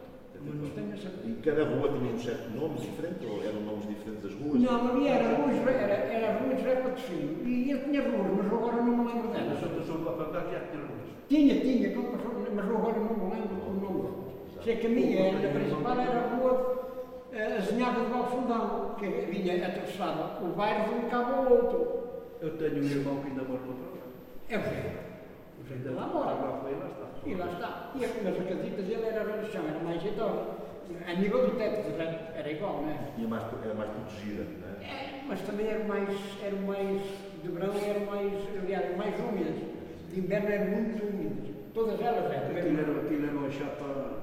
Mas 0.47 0.55
não 0.55 0.71
tenho 0.71 0.93
a 0.93 1.29
E 1.29 1.33
cada 1.43 1.65
rua 1.65 1.89
tinha 1.99 2.13
um 2.13 2.19
certo 2.21 2.51
nome 2.55 2.75
diferente 2.79 3.27
ou 3.27 3.43
eram 3.43 3.61
nomes 3.63 3.89
diferentes 3.89 4.23
das 4.23 4.35
ruas? 4.35 4.61
Não, 4.63 4.89
havia 4.89 5.11
era 5.11 5.37
ruas, 5.37 5.57
era, 5.67 5.95
era 5.95 6.39
ruas 6.39 7.01
Filho. 7.03 7.47
E 7.47 7.71
ele 7.71 7.81
tinha 7.81 8.03
ruas, 8.03 8.31
mas 8.37 8.47
eu 8.53 8.59
agora 8.59 8.77
não 8.77 8.97
me 8.97 9.13
lembro 9.13 9.29
Mas 9.29 9.43
delas. 9.43 9.65
a 9.65 9.69
pessoa 9.69 9.99
para 10.15 10.25
pagar 10.27 10.51
já 10.53 10.61
tinha 10.71 10.83
luz. 10.83 11.07
Tinha, 11.29 11.61
tinha, 11.61 11.91
mas 12.55 12.69
eu 12.69 12.77
agora 12.77 12.99
não 12.99 13.15
me 13.17 13.35
lembro 13.35 13.57
o 13.67 13.81
nome. 13.81 14.09
Sei 14.63 14.77
que 14.77 14.87
a 14.87 14.91
minha, 14.91 15.37
a 15.37 15.53
principal 15.53 16.01
era 16.01 16.19
a 16.21 16.37
rua 16.37 16.77
eh, 17.33 17.57
Azinhada 17.59 18.01
de 18.01 18.11
Galfundão, 18.11 18.95
que 18.99 19.07
vinha 19.07 19.67
atravessava 19.67 20.45
o 20.45 20.49
bairro 20.55 20.89
de 20.95 21.07
um 21.07 21.09
cabo 21.09 21.33
ao 21.35 21.53
outro. 21.53 21.99
Eu 22.41 22.51
tenho 22.57 22.83
um 22.83 22.87
irmão 22.87 23.17
que 23.21 23.29
ainda 23.29 23.43
mora 23.43 23.61
no 23.63 23.75
programa. 23.75 24.13
É 24.49 24.57
o 24.59 24.61
De 25.69 25.89
lá 25.89 26.07
mora. 26.07 26.33
Lá 26.33 26.61
foi, 26.63 26.75
lá 26.75 26.87
está. 26.87 27.07
E 27.25 27.35
lá 27.35 27.47
está. 27.47 27.91
E 27.97 28.05
a, 28.05 28.09
mas 28.23 28.41
a 28.41 28.45
casita 28.45 28.83
dele 28.83 29.07
era 29.07 29.25
no 29.25 29.51
chão, 29.51 29.65
era 29.69 29.81
mais 29.81 30.01
jeitosa. 30.01 30.67
A 31.09 31.13
nível 31.15 31.47
do 31.49 31.57
teto 31.57 32.01
era, 32.01 32.33
era 32.37 32.53
igual, 32.53 32.83
não 32.83 32.91
é? 32.91 32.99
Tinha 33.17 33.27
mais, 33.27 33.43
era 33.65 33.75
mais 33.75 33.91
protegida, 33.91 34.45
não 34.45 34.81
é? 34.81 34.85
É, 34.85 35.23
mas 35.27 35.41
também 35.41 35.67
era 35.67 35.85
mais, 35.85 36.09
era 36.41 36.57
mais, 36.57 37.03
de 37.43 37.49
verão 37.49 37.75
eram 37.75 38.07
mais, 38.07 38.33
aliás, 38.63 38.97
mais 38.97 39.15
úmidas. 39.19 39.57
De 40.13 40.21
inverno 40.21 40.49
eram 40.49 40.67
muito 40.67 41.05
úmidas. 41.05 41.55
Todas 41.75 42.01
elas 42.01 42.31
eram. 42.31 42.57
Aquilo 42.57 42.81
era, 42.81 43.01
aquilo 43.01 43.27
era 43.27 43.37
uma 43.37 43.51
chapa. 43.51 44.17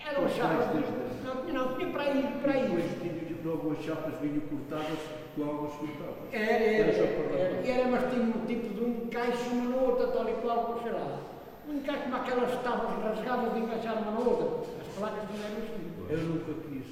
Eram 0.00 0.28
chapas. 0.30 0.66
Não, 1.24 1.44
não, 1.52 1.76
tinha 1.76 1.92
para 1.92 2.02
aí, 2.02 2.38
para 2.42 2.52
aí. 2.52 2.66
Logo 3.44 3.72
as 3.72 3.84
chapas 3.84 4.14
vinham 4.20 4.40
cortadas 4.40 4.98
com 5.34 5.42
águas 5.44 5.72
cortadas. 5.72 6.32
Era, 6.32 6.44
era, 6.44 6.92
Era 6.92 7.38
era, 7.38 7.68
era, 7.80 7.88
mas 7.88 8.10
tinha 8.12 8.22
um 8.24 8.46
tipo 8.46 8.74
de 8.74 8.80
um 8.84 8.88
encaixo 9.04 9.50
uma 9.50 9.70
na 9.70 9.76
outra, 9.82 10.06
tal 10.08 10.28
e 10.28 10.32
qual, 10.34 10.80
sei 10.82 10.92
lá. 10.92 11.18
Um 11.68 11.76
encaixe 11.76 12.02
como 12.04 12.16
aquelas 12.16 12.62
tábuas 12.62 13.02
rasgadas 13.02 13.54
de 13.54 13.60
encaixar 13.60 13.98
uma 14.02 14.10
na 14.12 14.18
outra. 14.18 14.46
As 14.80 14.88
placas 14.98 15.24
não 15.30 15.36
eram 15.44 15.58
assim. 15.58 15.92
Eu 16.10 16.18
nunca 16.18 16.52
quis, 16.68 16.84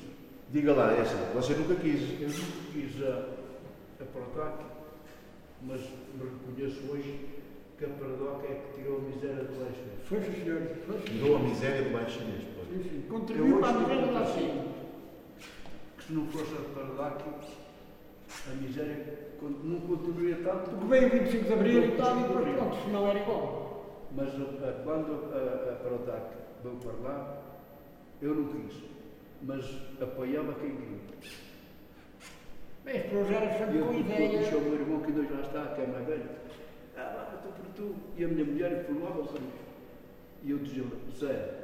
Diga 0.51 0.75
lá, 0.75 0.93
essa, 0.93 1.15
você 1.35 1.55
nunca 1.55 1.75
quis. 1.77 2.21
eu 2.21 2.29
nunca 2.29 2.73
quis 2.73 3.03
a, 3.05 4.03
a 4.03 4.05
Protac, 4.07 4.65
mas 5.63 5.81
me 6.15 6.25
reconheço 6.25 6.81
hoje 6.91 7.21
que 7.79 7.85
a 7.85 7.89
Paradoc 7.89 8.45
é 8.45 8.55
que 8.55 8.81
tirou 8.83 8.99
a 8.99 9.01
miséria 9.03 9.45
do 9.45 9.61
leste. 9.63 9.83
Foi, 10.05 10.21
senhor. 10.23 10.63
Tirou 11.05 11.37
a 11.37 11.39
miséria 11.41 11.83
do 11.83 11.91
baixo 11.93 12.19
chinês. 12.19 12.43
pois. 12.55 12.83
Sim, 12.83 12.89
sim. 12.91 13.05
Contribuiu 13.09 13.59
para 13.59 13.69
a 13.69 13.73
miséria 13.81 14.11
lá 14.13 14.21
assim. 14.21 14.80
Se 16.11 16.15
não 16.17 16.27
fosse 16.27 16.55
a 16.55 16.75
Paradoc, 16.75 17.23
a 18.51 18.55
miséria 18.61 19.31
não 19.63 19.81
continuaria 19.83 20.37
tanto. 20.43 20.71
Porque 20.71 20.87
veio 20.87 21.07
o 21.07 21.11
25 21.11 21.45
de 21.45 21.53
Abril 21.53 21.85
e 21.85 21.97
tal, 21.97 22.11
e 22.11 22.23
25 22.23 22.23
de 22.23 22.23
depois 22.27 22.37
Abril. 22.39 22.55
pronto, 22.59 22.85
senão 22.85 23.09
era 23.09 23.19
igual. 23.21 24.07
Mas 24.17 24.29
a- 24.29 24.69
a- 24.69 24.83
quando 24.83 25.13
a, 25.33 25.73
a 25.73 25.77
Protac 25.77 26.37
veio 26.65 26.77
para 26.79 26.93
lá, 27.09 27.43
eu 28.21 28.35
não 28.35 28.45
quis, 28.49 28.77
mas 29.43 29.65
apoiava 30.03 30.53
quem 30.55 30.71
queria. 30.77 30.99
Bem, 32.85 32.97
as 32.97 33.03
pessoas 33.05 33.31
eram 33.31 33.47
E 33.55 33.59
sempre 33.59 33.79
eu 33.79 33.87
com 33.87 33.93
disse 33.93 34.11
ideia. 34.13 34.55
ao 34.55 34.61
meu 34.63 34.75
irmão 34.75 35.01
que 35.01 35.07
ainda 35.13 35.23
já 35.35 35.41
está, 35.43 35.75
que 35.75 35.81
é 35.83 35.87
mais 35.87 36.07
velho, 36.07 36.31
ah, 36.97 37.01
lá, 37.03 37.33
estou 37.37 37.53
por 37.53 37.67
tu. 37.77 37.95
E 38.17 38.25
a 38.25 38.29
minha 38.29 38.45
mulher 38.45 38.85
falava 38.87 39.23
para 39.23 39.41
mim. 39.41 39.51
E 40.43 40.51
eu 40.51 40.59
dizia, 40.59 40.85
Zé, 41.17 41.55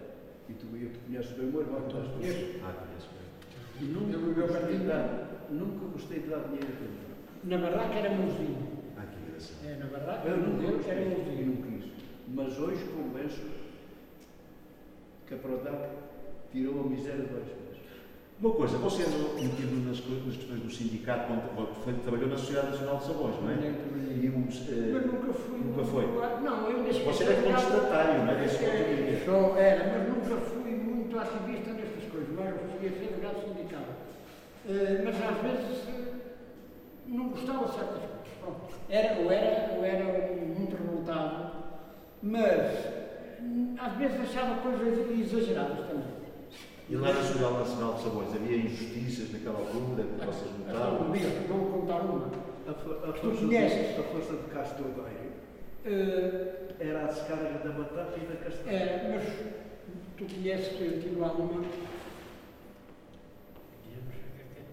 e 0.48 0.52
tu, 0.52 0.66
eu 0.76 0.90
te 0.92 0.98
conheces 1.00 1.32
bem 1.32 1.48
o 1.48 1.52
meu 1.52 1.60
irmão, 1.62 1.80
que 1.82 1.86
estás. 1.88 2.06
Ah, 2.62 2.72
conheço 2.86 3.08
bem. 3.08 3.15
Nunca 3.84 4.16
Eu 4.16 4.20
de 4.60 4.66
pertinho. 4.66 4.88
dar, 4.88 5.46
nunca 5.50 5.86
gostei 5.92 6.20
de 6.20 6.28
dar 6.28 6.38
dinheiro 6.44 6.66
a. 6.66 7.06
Na 7.44 7.56
verdade 7.58 7.98
era 7.98 8.10
mãozinho. 8.10 8.56
Ah, 8.96 9.02
que 9.02 9.16
engraçado. 9.28 9.66
É, 9.66 9.76
na 9.76 9.86
verdade, 9.86 10.28
Eu 10.28 10.36
nunca 10.38 10.72
gostei 10.72 10.92
era 10.92 11.00
e 11.02 11.08
mãozinho. 11.08 11.46
não 11.46 11.62
quis. 11.78 11.90
Mas 12.34 12.58
hoje 12.58 12.84
convenço 12.84 13.42
que 15.26 15.34
a 15.34 15.36
Prodac 15.38 15.88
tirou 16.52 16.80
a 16.80 16.84
miséria 16.88 17.22
de 17.22 17.32
baixo. 17.32 17.50
Uma 18.38 18.50
coisa, 18.52 18.76
você 18.76 19.02
andou 19.04 19.34
metido 19.34 19.88
nas, 19.88 19.98
questões 20.36 20.60
do 20.60 20.70
sindicato, 20.70 21.26
quando 21.28 21.74
foi- 21.82 21.94
trabalhou 21.94 22.28
na 22.28 22.36
Sociedade 22.36 22.68
Nacional 22.72 22.96
de 22.98 23.04
Sabões, 23.06 23.34
não 23.40 23.48
é? 23.50 23.54
E 24.22 24.28
os, 24.28 24.68
eh, 24.68 24.90
Mas 24.92 25.06
nunca 25.06 25.32
fui. 25.32 25.58
Nunca 25.58 25.84
foi? 25.84 26.04
Não, 26.44 26.70
eu 26.70 26.82
deixei. 26.84 27.04
Você 27.06 27.24
era 27.24 27.42
contestatário, 27.42 28.24
não 28.24 28.32
é? 28.32 28.34
Desse 28.36 28.64
É, 28.64 29.22
só 29.24 29.56
era, 29.56 29.84
mas 29.90 29.98
nunca 30.00 30.05
ativista 31.26 31.72
nestas 31.72 32.04
coisas, 32.10 32.28
mas 32.36 32.48
eu 32.50 32.56
conseguia 32.58 32.90
ser 32.90 33.14
ligado 33.14 33.40
sindical. 33.42 33.82
Eh, 34.68 35.02
mas 35.04 35.14
às 35.14 35.42
vezes 35.42 35.88
eh, 35.88 36.12
não 37.06 37.28
gostava 37.28 37.64
de 37.66 37.72
certas 37.74 37.98
coisas. 37.98 38.28
Pronto. 38.40 38.60
Era, 38.88 39.20
ou, 39.20 39.30
era, 39.32 39.74
ou 39.76 39.84
era 39.84 40.32
muito 40.56 40.76
revoltado, 40.76 41.52
mas 42.22 42.72
hum, 43.40 43.74
às 43.78 43.92
vezes 43.96 44.20
achava 44.20 44.60
coisas 44.62 45.10
exageradas 45.18 45.86
também. 45.86 46.16
E 46.88 46.94
lá 46.96 47.12
na 47.12 47.20
Sociedade 47.20 47.54
Nacional 47.54 47.94
de 47.94 48.02
Sabões 48.02 48.34
havia 48.34 48.56
injustiças 48.58 49.32
naquela 49.32 49.58
altura 49.58 50.04
que 50.04 50.24
vocês 50.26 50.50
Então, 50.60 51.10
diga, 51.10 51.28
vou 51.48 51.80
contar 51.80 51.96
uma. 52.02 52.30
A, 52.66 52.70
a 52.70 53.12
Tu 53.12 53.20
força, 53.20 53.46
de, 53.46 53.56
a 53.56 54.02
força 54.04 54.32
de 54.34 54.54
Castro 54.54 54.84
Odeiro 54.86 55.36
Eh, 55.84 56.74
era 56.80 57.04
a 57.04 57.06
descarga 57.06 57.58
da 57.64 57.70
batata 57.70 58.14
e 58.16 58.26
da 58.26 58.36
castanha. 58.36 58.76
É, 58.76 59.10
mas 59.14 59.65
tu 60.16 60.24
conheces 60.24 61.18
lá 61.18 61.32
uma. 61.32 61.64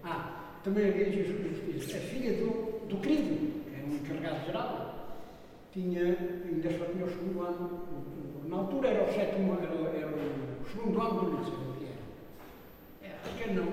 Ah, 0.02 0.58
também 0.62 0.88
havia 0.88 1.10
justiça. 1.12 1.96
A 1.96 2.00
filha 2.00 2.32
do, 2.34 2.86
do 2.88 2.96
querido, 3.00 3.64
que 3.64 3.74
era 3.74 3.86
um 3.86 3.94
encarregado 3.94 4.46
geral, 4.46 5.18
tinha, 5.72 6.02
ainda 6.02 6.70
só 6.78 6.84
tinha 6.86 7.04
o 7.04 7.08
segundo 7.08 7.42
ano, 7.42 7.80
na 8.46 8.56
altura 8.56 8.88
era 8.88 9.04
o 9.04 9.12
sétimo, 9.12 9.58
era, 9.60 9.74
era 9.98 10.08
o 10.08 10.64
segundo 10.70 11.00
ano 11.00 11.20
do 11.20 11.36
liceu, 11.38 11.58
que 11.78 11.84
era. 11.84 13.12
É, 13.12 13.16
acho 13.24 13.36
que 13.36 13.50
não, 13.50 13.68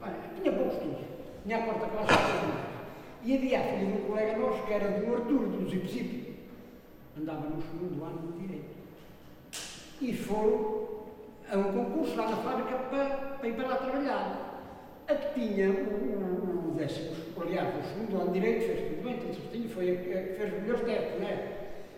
olha, 0.00 0.14
tinha 0.40 0.52
pouco 0.52 0.72
estudo, 0.72 1.04
tinha 1.44 1.58
a 1.58 1.62
quarta 1.62 1.86
classe. 1.86 2.66
E 3.24 3.34
havia 3.34 3.60
a 3.60 3.64
filha 3.64 3.86
de 3.86 3.92
um 3.92 4.06
colega 4.06 4.38
nosso, 4.38 4.62
que 4.64 4.72
era 4.72 5.00
do 5.00 5.14
Artur, 5.14 5.48
do 5.48 5.68
Zipzip, 5.68 6.36
andava 7.18 7.48
no 7.48 7.60
segundo 7.60 8.04
ano 8.04 8.32
de 8.32 8.46
Direito. 8.46 8.76
E 10.00 10.12
foram 10.12 10.95
a 11.50 11.56
um 11.56 11.72
concurso 11.72 12.16
lá 12.16 12.28
na 12.30 12.36
fábrica 12.36 12.76
para, 12.90 13.04
para 13.38 13.48
ir 13.48 13.52
para 13.54 13.68
lá 13.68 13.76
trabalhar. 13.76 14.42
A 15.08 15.14
que 15.14 15.40
tinha 15.40 15.70
o, 15.70 15.74
o, 15.74 16.72
o 16.72 16.74
décimo, 16.76 17.14
aliás, 17.40 17.68
o 17.68 17.88
segundo 17.88 18.20
ano 18.20 18.32
de 18.32 18.40
Direito, 18.40 18.66
fez 18.66 18.88
tudo 18.88 19.04
bem, 19.04 19.16
tem 19.18 19.34
certinho, 19.34 19.68
foi 19.68 19.90
a 19.92 19.96
que 19.96 20.12
a 20.12 20.36
fez 20.36 20.52
os 20.54 20.60
melhores 20.62 20.82
testes, 20.84 21.20
não 21.20 21.28
é? 21.28 21.52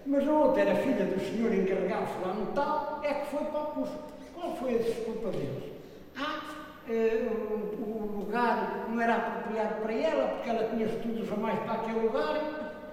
Mas 0.06 0.28
a 0.28 0.32
outra 0.32 0.62
era 0.62 0.74
filha 0.76 1.04
do 1.04 1.20
senhor 1.20 1.52
encarregado 1.54 2.06
fulano 2.06 2.52
tal, 2.54 3.00
é 3.02 3.14
que 3.14 3.26
foi 3.26 3.44
para 3.44 3.60
o 3.60 3.66
curso. 3.66 3.98
Qual 4.34 4.56
foi 4.56 4.74
a 4.74 4.78
desculpa 4.78 5.30
deles? 5.30 5.72
Ah, 6.16 6.40
eh, 6.88 7.26
o, 7.30 7.82
o 7.82 8.18
lugar 8.20 8.86
não 8.88 9.00
era 9.00 9.16
apropriado 9.16 9.82
para 9.82 9.92
ela, 9.92 10.28
porque 10.28 10.50
ela 10.50 10.68
tinha 10.68 10.86
estudos 10.86 11.32
a 11.32 11.36
mais 11.36 11.58
para 11.60 11.72
aquele 11.72 12.00
lugar, 12.00 12.40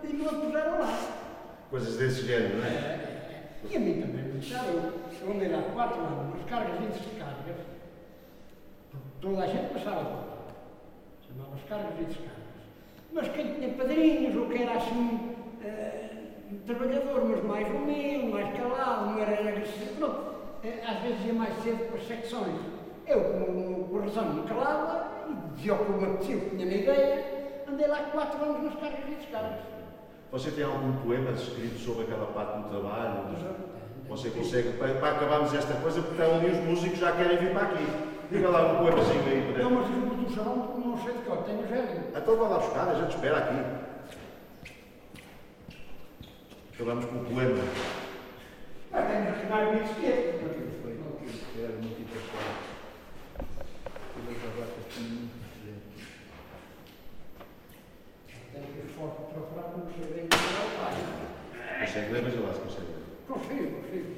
e 0.03 0.13
não 0.13 0.29
a 0.29 0.33
puseram 0.33 0.79
lá. 0.79 0.99
Coisas 1.69 1.97
desse 1.97 2.25
género, 2.25 2.57
não 2.57 2.65
é? 2.65 2.69
É, 2.69 3.51
E 3.69 3.75
a 3.75 3.79
mim 3.79 4.01
também 4.01 4.23
me 4.23 4.31
deixaram. 4.31 4.93
Eu 5.25 5.31
eu 5.31 5.33
andei 5.33 5.49
lá 5.49 5.63
quatro 5.73 6.01
anos, 6.01 6.35
nas 6.35 6.47
cargas 6.47 6.75
e 6.81 6.99
descargas. 6.99 7.57
Toda 9.19 9.43
a 9.43 9.47
gente 9.47 9.73
passava 9.73 10.05
por 10.05 10.27
lá. 10.27 10.37
Chamava-se 11.27 11.63
cargas 11.63 11.99
e 11.99 12.03
descargas. 12.03 12.35
Mas 13.11 13.27
quem 13.29 13.53
tinha 13.55 13.73
padrinhos, 13.73 14.35
ou 14.35 14.47
que 14.47 14.61
era 14.61 14.73
assim, 14.73 15.35
eh, 15.63 16.09
trabalhador, 16.67 17.25
mas 17.25 17.43
mais 17.43 17.67
humilde, 17.67 18.27
mais 18.27 18.55
calado, 18.55 19.05
não 19.11 19.19
era 19.19 19.49
agressivo, 19.49 19.95
pronto. 19.97 20.23
Eh, 20.63 20.83
às 20.85 20.99
vezes 20.99 21.25
ia 21.25 21.33
mais 21.33 21.55
cedo 21.63 21.87
para 21.87 21.97
as 21.97 22.07
secções. 22.07 22.61
Eu, 23.07 23.23
com, 23.23 23.83
com 23.89 23.99
razão, 23.99 24.31
me 24.31 24.47
calava 24.47 25.07
e 25.27 25.55
dizia 25.55 25.73
o 25.73 25.85
que 25.85 25.91
me 25.91 26.03
apetecia, 26.05 26.37
o 26.37 26.41
que 26.41 26.49
tinha 26.51 26.65
na 26.67 26.73
ideia. 26.73 27.63
Andei 27.67 27.87
lá 27.87 27.97
quatro 28.11 28.43
anos 28.43 28.63
nas 28.63 28.75
cargas 28.75 29.07
e 29.07 29.15
descargas. 29.15 29.59
Você 30.31 30.51
tem 30.51 30.65
algum 30.65 30.93
poema 30.97 31.31
escrito 31.31 31.79
sobre 31.79 32.03
aquela 32.03 32.27
parte 32.27 32.59
do 32.59 32.69
trabalho? 32.69 33.74
Você 34.09 34.29
consegue, 34.29 34.69
para, 34.77 34.93
para 34.95 35.11
acabarmos 35.11 35.53
esta 35.53 35.73
coisa, 35.75 36.01
porque 36.01 36.21
ali 36.21 36.51
os 36.51 36.59
músicos 36.59 36.99
já 36.99 37.11
querem 37.13 37.37
vir 37.37 37.51
para 37.51 37.63
aqui. 37.63 37.85
Diga 38.31 38.49
lá 38.49 38.73
um 38.73 38.77
poemazinho 38.77 39.27
aí. 39.27 39.55
Não, 39.57 39.71
mas 39.71 39.89
eu 39.89 40.15
do 40.15 40.35
salão 40.35 40.79
não 40.79 41.03
sei 41.03 41.13
de 41.13 41.19
qual, 41.23 41.43
tenho 41.43 41.67
já 41.67 41.75
ali. 41.75 41.99
Então 42.15 42.37
vai 42.37 42.49
lá 42.49 42.57
buscar, 42.59 42.89
a 42.89 42.95
gente 42.95 43.15
espera 43.15 43.37
aqui. 43.37 43.55
Acabamos 46.73 47.05
com 47.05 47.15
o 47.15 47.25
poema. 47.25 47.63
Ah, 48.93 49.01
tenho 49.01 49.25
que 49.25 49.31
assinar 49.31 49.67
o 49.67 49.75
etiqueta. 49.75 50.39
Foi, 50.81 50.93
não, 50.93 51.11
que 51.17 51.61
era 51.61 51.73
muito 51.73 52.01
interessante. 52.01 52.65
Todas 54.13 54.37
as 54.37 54.59
ratas 54.59 54.85
tinham 54.93 55.09
muito 55.09 55.35
presente. 55.51 55.97
Tenho 58.53 58.65
que 58.65 58.79
ir 58.79 58.89
forte 58.97 59.33
procurar 59.33 59.63
como 59.63 59.85
se 59.91 59.99
vê 59.99 60.21
no 60.21 60.27
meu 60.27 60.67
pai. 60.79 61.85
Consegue 61.85 62.11
ler? 62.13 62.23
Veja 62.23 62.39
lá 62.39 62.53
se 62.53 62.59
consegue 62.59 62.84
ler. 63.35 63.47
Consigo, 63.47 63.81
consigo. 63.81 64.15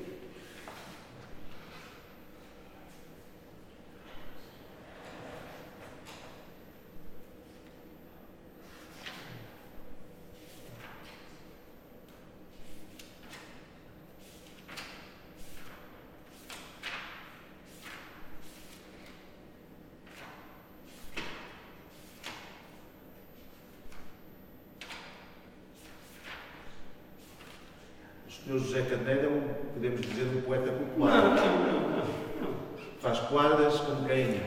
O 28.27 28.31
senhor 28.31 28.59
José 28.59 28.81
Carneiro 28.83 29.25
é 29.25 29.29
um, 29.29 29.71
podemos 29.73 30.01
dizer, 30.01 30.23
um 30.37 30.41
poeta 30.41 30.71
Não, 30.71 30.77
popular. 30.79 31.23
não, 31.23 31.35
não, 31.35 31.97
não. 31.97 32.57
Faz 32.99 33.19
quadras 33.19 33.79
como 33.79 34.07
quem, 34.07 34.41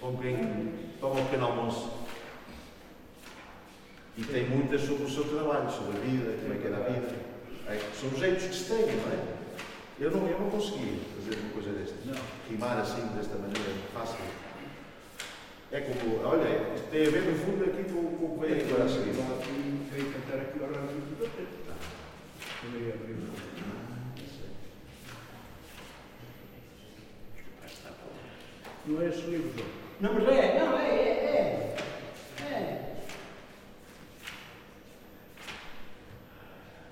como 0.00 0.18
quem 0.18 0.72
toma 1.00 1.20
um 1.20 1.24
pequeno 1.24 1.46
almoço. 1.46 1.90
E 4.16 4.22
tem 4.24 4.48
muitas 4.48 4.82
sobre 4.82 5.04
o 5.04 5.10
seu 5.10 5.24
trabalho, 5.24 5.70
sobre 5.70 5.96
a 5.96 6.00
vida, 6.00 6.38
como 6.42 6.52
é 6.52 6.56
que 6.58 6.66
era 6.66 6.76
a 6.76 6.88
vida. 6.88 7.08
É, 7.66 7.80
são 7.98 8.10
os 8.10 8.18
jeitos 8.18 8.44
que 8.44 8.54
se 8.54 8.64
têm, 8.64 8.96
não 8.96 9.12
é? 9.12 9.42
Eu 9.98 10.10
não, 10.10 10.26
eu 10.26 10.38
não 10.38 10.50
consegui 10.50 11.00
fazer 11.16 11.38
uma 11.40 11.52
coisa 11.52 11.70
desta. 11.72 11.94
Não. 12.04 12.14
Rimar 12.50 12.78
assim, 12.78 13.06
desta 13.16 13.36
maneira, 13.36 13.72
fácil. 13.94 14.18
É 15.70 15.80
como, 15.80 16.22
olha, 16.26 16.74
isto 16.74 16.90
tem 16.90 17.06
a 17.06 17.10
ver 17.10 17.22
no 17.22 17.38
fundo 17.38 17.64
aqui 17.64 17.84
com, 17.84 18.16
com 18.16 18.26
o 18.26 18.38
que 18.38 18.46
veio 18.46 18.66
agora 18.66 18.84
a 18.84 18.88
seguir. 18.88 19.14
Veio 19.90 20.12
cantar 20.12 20.40
aqui 20.40 20.58
ao 20.62 20.68
do. 20.68 21.62
Eu 22.64 22.80
ia 22.80 22.94
abrir 22.94 23.14
o 23.14 23.32
Não 28.84 29.00
é 29.00 29.08
esse 29.08 29.22
livro, 29.22 29.50
João? 29.56 29.68
Não, 30.00 30.14
mas 30.14 30.28
é, 30.28 30.58
não, 30.58 30.78
é, 30.78 30.88
é, 30.88 31.76
é. 32.40 32.44
é. 32.44 32.92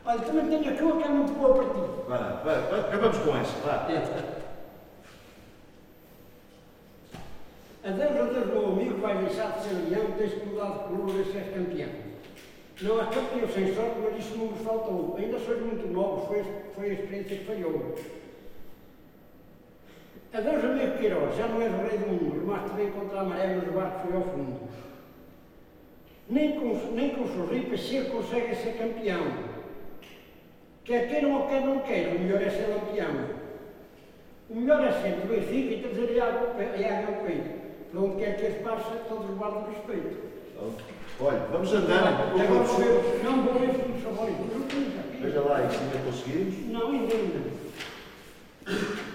Olha, 0.05 0.20
também 0.31 0.61
tenho 0.61 0.75
aqui 0.75 0.83
uma 0.83 0.97
que 0.97 1.05
é 1.05 1.09
muito 1.09 1.33
boa 1.33 1.55
para 1.55 1.65
ti. 1.75 1.91
Vá 2.09 2.17
vá, 2.17 2.53
vá, 2.55 2.81
acabamos 2.81 3.19
com 3.19 3.37
essa, 3.37 3.59
vá. 3.67 3.87
Adeus, 7.83 8.11
adeus, 8.11 8.47
meu 8.47 8.67
amigo, 8.69 9.01
vai 9.01 9.17
deixar 9.25 9.53
de 9.53 9.65
ser 9.65 9.75
leão, 9.89 10.13
tens 10.13 10.35
que 10.35 10.47
mudar 10.47 10.89
de 10.89 11.21
e 11.21 11.33
seres 11.33 11.55
campeão. 11.55 11.89
Não 12.83 13.01
há 13.01 13.07
campeão 13.07 13.49
sem 13.49 13.75
sorte, 13.75 13.97
mas 14.03 14.25
isso 14.25 14.37
não 14.37 14.47
nos 14.47 14.61
faltou. 14.61 15.17
Ainda 15.19 15.39
sois 15.39 15.61
muito 15.61 15.89
novos, 15.93 16.29
foi, 16.29 16.45
foi 16.75 16.91
a 16.91 16.93
experiência 16.93 17.37
que 17.39 17.45
falhou. 17.45 17.95
Adeus, 20.33 20.65
amigo 20.65 20.99
Queiroz, 20.99 21.37
já 21.37 21.49
não 21.49 21.61
és 21.61 21.75
o 21.75 21.79
rei 21.79 21.99
do 21.99 22.07
mundo, 22.07 22.41
remaste 22.41 22.77
bem 22.77 22.91
contra 22.93 23.21
a 23.21 23.25
maré, 23.25 23.57
mas 23.57 23.69
o 23.69 23.73
barco 23.73 24.07
foi 24.07 24.17
ao 24.17 24.23
fundo. 24.23 24.61
Nem 26.29 26.61
com, 26.61 26.93
nem 26.93 27.11
com 27.17 27.27
sorripas 27.27 27.81
se 27.81 28.03
consegue 28.03 28.55
ser 28.55 28.79
campeão. 28.79 29.50
Quer 30.91 31.07
queiram 31.09 31.35
ou 31.41 31.47
quer 31.47 31.61
não 31.61 31.79
queiram, 31.79 32.17
o 32.17 32.19
melhor 32.19 32.43
é 32.43 32.51
ser 32.51 32.67
lampião. 32.67 33.15
O 34.49 34.57
melhor 34.57 34.85
é 34.85 34.91
sempre 34.91 35.21
o 35.23 35.29
Benfica 35.29 35.75
e 35.75 35.83
trazer 35.83 36.21
a 36.21 36.27
água 36.27 36.49
ao 37.15 37.25
peito. 37.27 37.49
Para 37.93 38.01
onde 38.01 38.17
quer 38.17 38.37
que 38.37 38.43
eles 38.47 38.63
passem, 38.63 38.99
todos 39.09 39.31
guardam 39.39 39.69
respeito. 39.71 40.17
Olha, 41.21 41.39
vamos 41.53 41.73
andando. 41.73 41.93
Agora 42.09 42.65
vou 42.65 42.77
ver- 42.79 43.23
Não 43.23 43.41
vou 43.41 43.55
ver 43.55 43.71
os 43.71 43.77
aqui. 44.99 45.23
Veja 45.23 45.41
lá, 45.43 45.65
isso 45.65 45.79
ainda 45.81 45.99
conseguimos. 46.05 46.73
Não, 46.73 46.91
ainda 46.91 47.15
não. 48.67 49.10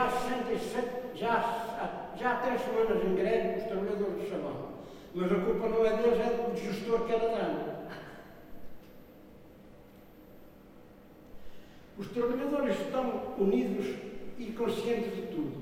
Já 0.00 0.06
há 0.06 0.10
67, 0.10 0.88
já, 1.14 1.32
há- 1.34 2.16
já 2.16 2.32
há 2.32 2.36
três 2.36 2.62
semanas 2.62 3.04
em 3.04 3.14
greve 3.16 3.58
os 3.58 3.64
trabalhadores 3.66 4.14
do 4.14 4.30
salão. 4.30 4.68
Mas 5.14 5.30
a 5.30 5.34
culpa 5.34 5.68
não 5.68 5.84
é 5.84 5.92
deles, 5.98 6.20
é 6.20 6.50
do 6.50 6.56
gestor 6.56 7.00
que 7.04 7.12
era 7.12 7.28
dano. 7.28 7.80
Os 11.98 12.06
trabalhadores 12.08 12.80
estão 12.80 13.34
unidos 13.38 13.94
e 14.38 14.46
conscientes 14.52 15.14
de 15.16 15.22
tudo. 15.34 15.52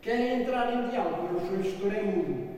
Querem 0.00 0.42
entrar 0.42 0.72
em 0.74 0.90
diálogo, 0.90 1.28
mas 1.34 1.44
o 1.44 1.46
seu 1.46 1.62
gestor 1.62 1.94
é 1.94 2.02
mudo. 2.02 2.50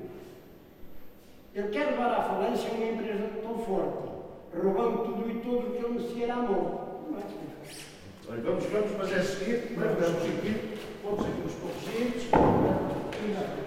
Ele 1.54 1.68
quer 1.68 1.84
levar 1.90 2.12
à 2.14 2.22
falência 2.22 2.70
uma 2.70 2.86
empresa 2.86 3.28
tão 3.42 3.58
forte, 3.58 4.08
roubando 4.56 5.04
tudo 5.04 5.30
e 5.30 5.34
tudo 5.40 5.70
que 5.76 5.84
ele 5.84 5.98
merecia 5.98 6.32
à 6.32 6.36
morte. 6.36 7.10
Não 7.10 7.18
é. 7.18 7.22
Olha, 8.30 8.40
vamos, 8.40 8.64
vamos, 8.64 8.90
mas 8.96 9.12
é 9.12 9.20
seguir. 9.20 9.74
Vamos, 9.76 9.98
vamos 10.02 10.22
seguir. 10.22 10.73
Aqui 11.06 11.42
nos 11.42 11.52
pontos 11.52 11.84
seguintes. 11.84 13.63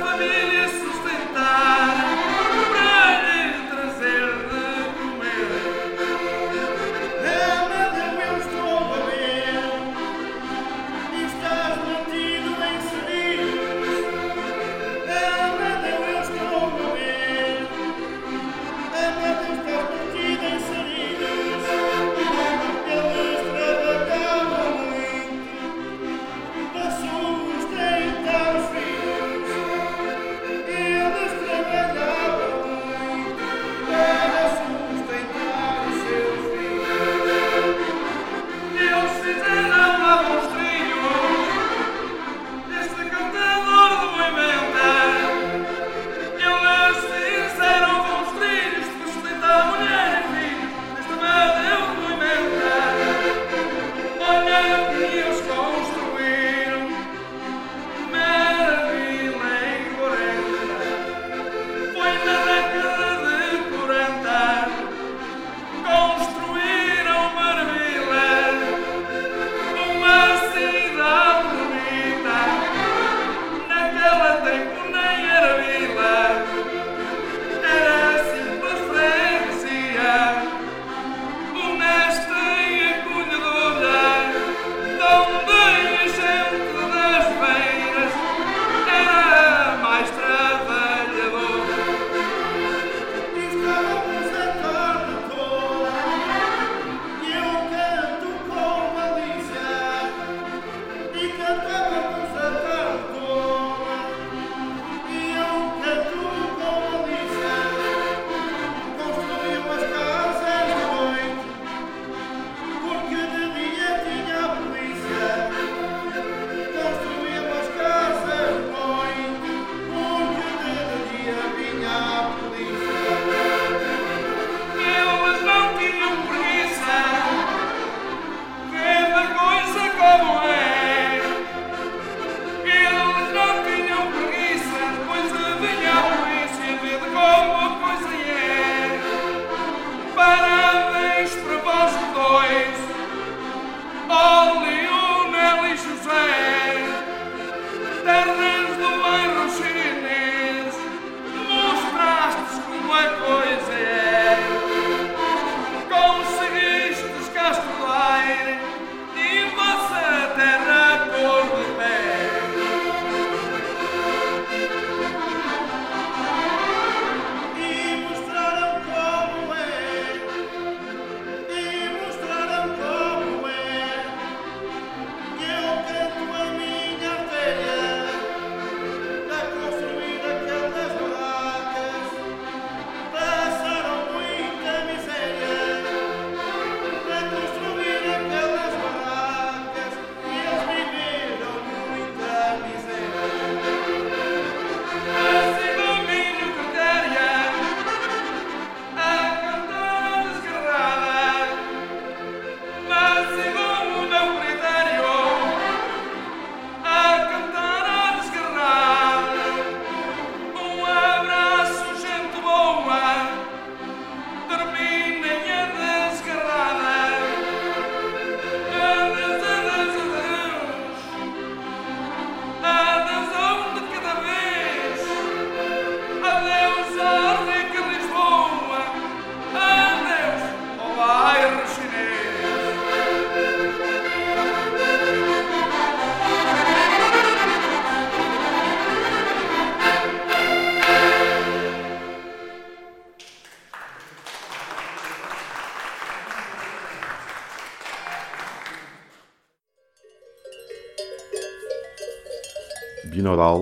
família. 0.00 0.43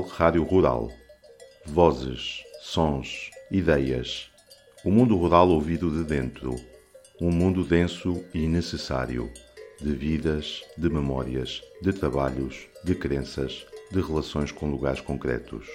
Rádio 0.01 0.43
Rural. 0.43 0.91
Vozes, 1.67 2.43
sons, 2.63 3.31
ideias. 3.51 4.31
O 4.85 4.91
mundo 4.91 5.17
rural 5.17 5.51
ouvido 5.51 5.91
de 5.91 6.03
dentro. 6.03 6.57
Um 7.21 7.31
mundo 7.31 7.63
denso 7.63 8.25
e 8.33 8.49
necessário. 8.49 9.31
De 9.81 9.93
vidas, 9.93 10.63
de 10.79 10.89
memórias, 10.89 11.63
de 11.83 11.93
trabalhos, 11.93 12.67
de 12.83 12.95
crenças, 12.95 13.67
de 13.91 14.01
relações 14.01 14.51
com 14.51 14.71
lugares 14.71 15.01
concretos. 15.01 15.67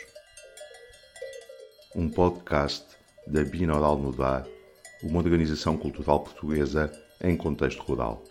Um 1.96 2.10
podcast 2.10 2.86
da 3.28 3.44
Binaural 3.44 3.98
Mudar, 3.98 4.48
uma 5.04 5.20
organização 5.20 5.78
cultural 5.78 6.22
portuguesa 6.22 6.92
em 7.22 7.38
contexto 7.38 7.84
rural. 7.84 8.24